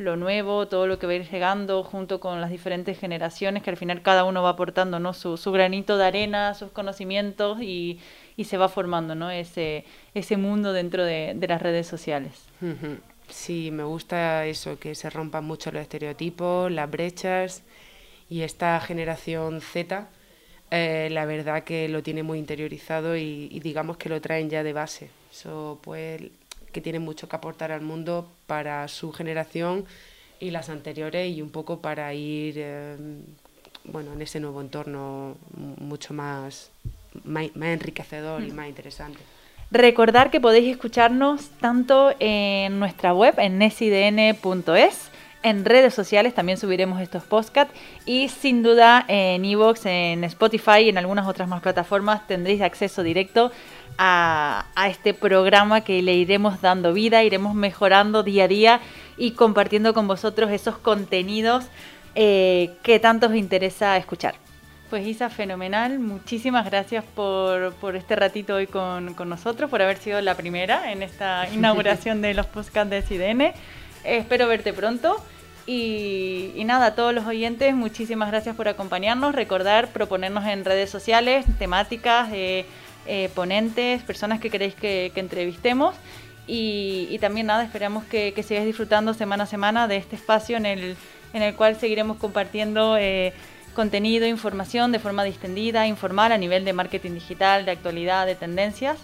lo, 0.00 0.16
nuevo, 0.16 0.66
todo 0.66 0.86
lo 0.86 0.98
que 0.98 1.06
va 1.06 1.12
a 1.12 1.16
ir 1.16 1.30
llegando 1.30 1.84
junto 1.84 2.20
con 2.20 2.40
las 2.40 2.50
diferentes 2.50 2.98
generaciones, 2.98 3.62
que 3.62 3.70
al 3.70 3.76
final 3.76 4.02
cada 4.02 4.24
uno 4.24 4.42
va 4.42 4.50
aportando 4.50 4.98
¿no? 4.98 5.12
su, 5.12 5.36
granito 5.52 5.96
de 5.96 6.04
arena, 6.04 6.54
sus 6.54 6.70
conocimientos 6.70 7.60
y, 7.60 8.00
y 8.36 8.44
se 8.44 8.56
va 8.56 8.68
formando 8.68 9.14
¿no? 9.14 9.30
ese, 9.30 9.84
ese 10.14 10.36
mundo 10.36 10.72
dentro 10.72 11.04
de, 11.04 11.34
de 11.36 11.48
las 11.48 11.60
redes 11.60 11.86
sociales. 11.86 12.32
Sí, 13.28 13.70
me 13.70 13.84
gusta 13.84 14.46
eso, 14.46 14.78
que 14.78 14.94
se 14.94 15.10
rompan 15.10 15.44
mucho 15.44 15.70
los 15.70 15.82
estereotipos, 15.82 16.70
las 16.72 16.90
brechas 16.90 17.62
y 18.28 18.42
esta 18.42 18.80
generación 18.80 19.60
Z, 19.60 20.08
eh, 20.70 21.08
la 21.10 21.26
verdad 21.26 21.64
que 21.64 21.88
lo 21.88 22.02
tiene 22.02 22.22
muy 22.22 22.38
interiorizado 22.38 23.16
y, 23.16 23.48
y, 23.50 23.60
digamos 23.60 23.96
que 23.96 24.08
lo 24.08 24.20
traen 24.20 24.48
ya 24.50 24.62
de 24.62 24.72
base. 24.72 25.10
Eso 25.30 25.78
pues 25.82 26.22
que 26.72 26.80
tiene 26.80 26.98
mucho 26.98 27.28
que 27.28 27.36
aportar 27.36 27.72
al 27.72 27.80
mundo 27.80 28.28
para 28.46 28.86
su 28.88 29.12
generación 29.12 29.84
y 30.38 30.50
las 30.50 30.68
anteriores 30.68 31.34
y 31.34 31.42
un 31.42 31.50
poco 31.50 31.80
para 31.80 32.12
ir 32.14 32.54
eh, 32.56 32.96
bueno 33.84 34.12
en 34.12 34.22
ese 34.22 34.40
nuevo 34.40 34.60
entorno 34.60 35.36
mucho 35.54 36.14
más 36.14 36.70
más, 37.24 37.54
más 37.54 37.68
enriquecedor 37.68 38.42
y 38.42 38.50
más 38.50 38.68
interesante. 38.68 39.18
Recordar 39.70 40.30
que 40.30 40.40
podéis 40.40 40.72
escucharnos 40.72 41.48
tanto 41.60 42.12
en 42.18 42.80
nuestra 42.80 43.14
web, 43.14 43.34
en 43.38 43.58
nesidn.es, 43.58 45.10
en 45.42 45.64
redes 45.64 45.94
sociales 45.94 46.34
también 46.34 46.58
subiremos 46.58 47.00
estos 47.00 47.22
podcasts 47.22 47.72
y 48.04 48.28
sin 48.28 48.62
duda 48.62 49.04
en 49.06 49.44
Evox, 49.44 49.86
en 49.86 50.24
Spotify 50.24 50.80
y 50.84 50.88
en 50.88 50.98
algunas 50.98 51.26
otras 51.26 51.48
más 51.48 51.62
plataformas 51.62 52.26
tendréis 52.26 52.60
acceso 52.62 53.02
directo 53.02 53.52
a, 54.02 54.64
a, 54.74 54.88
este 54.88 55.12
programa 55.12 55.82
que 55.82 56.00
le 56.00 56.14
iremos 56.14 56.62
dando 56.62 56.94
vida, 56.94 57.22
iremos 57.22 57.54
mejorando 57.54 58.22
día 58.22 58.44
a 58.44 58.48
día 58.48 58.80
y 59.18 59.32
compartiendo 59.32 59.92
con 59.92 60.08
vosotros 60.08 60.50
esos 60.50 60.78
contenidos 60.78 61.66
eh, 62.14 62.70
que 62.82 62.98
tanto 62.98 63.26
os 63.26 63.34
interesa 63.34 63.98
escuchar. 63.98 64.36
Pues 64.88 65.06
Isa, 65.06 65.28
fenomenal. 65.28 65.98
Muchísimas 65.98 66.64
gracias 66.64 67.04
por, 67.14 67.74
por 67.74 67.94
este 67.94 68.16
ratito 68.16 68.54
hoy 68.54 68.66
con, 68.66 69.12
con, 69.12 69.28
nosotros, 69.28 69.68
por 69.68 69.82
haber 69.82 69.98
sido 69.98 70.18
la 70.22 70.34
primera 70.34 70.90
en 70.90 71.02
esta 71.02 71.46
inauguración 71.52 72.22
de 72.22 72.32
los 72.32 72.46
podcasts 72.46 72.88
de 72.88 73.02
CIDN. 73.02 73.52
Espero 74.02 74.48
verte 74.48 74.72
pronto. 74.72 75.22
Y, 75.66 76.52
y, 76.56 76.64
nada, 76.64 76.86
a 76.86 76.94
todos 76.94 77.14
los 77.14 77.26
oyentes, 77.26 77.74
muchísimas 77.74 78.30
gracias 78.30 78.56
por 78.56 78.66
acompañarnos. 78.66 79.34
Recordar, 79.34 79.88
proponernos 79.88 80.46
en 80.46 80.64
redes 80.64 80.88
sociales 80.88 81.44
temáticas, 81.58 82.30
eh, 82.32 82.64
eh, 83.06 83.30
ponentes, 83.34 84.02
personas 84.02 84.40
que 84.40 84.50
queréis 84.50 84.74
que, 84.74 85.12
que 85.14 85.20
entrevistemos. 85.20 85.94
Y, 86.46 87.06
y, 87.10 87.18
también 87.18 87.46
nada, 87.46 87.62
esperamos 87.62 88.04
que, 88.04 88.32
que, 88.32 88.42
sigáis 88.42 88.66
disfrutando 88.66 89.14
semana 89.14 89.44
a 89.44 89.46
semana 89.46 89.86
de 89.86 89.96
este 89.96 90.16
espacio 90.16 90.56
en 90.56 90.66
el, 90.66 90.96
en 91.32 91.42
el 91.42 91.54
cual 91.54 91.76
seguiremos 91.76 92.16
compartiendo 92.16 92.96
eh, 92.96 93.32
contenido, 93.74 94.26
información 94.26 94.90
de 94.90 94.98
forma 94.98 95.22
distendida, 95.22 95.86
informal 95.86 96.32
a 96.32 96.38
nivel 96.38 96.64
de 96.64 96.72
marketing 96.72 97.12
digital, 97.12 97.64
de 97.64 97.70
actualidad, 97.70 98.26
de 98.26 98.34
tendencias. 98.34 98.98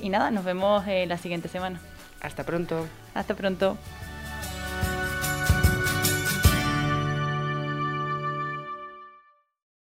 Y 0.00 0.08
nada, 0.08 0.30
nos 0.30 0.44
vemos 0.44 0.86
eh, 0.86 1.06
la 1.06 1.18
siguiente 1.18 1.48
semana. 1.48 1.80
Hasta 2.20 2.44
pronto. 2.44 2.86
Hasta 3.14 3.34
pronto. 3.34 3.76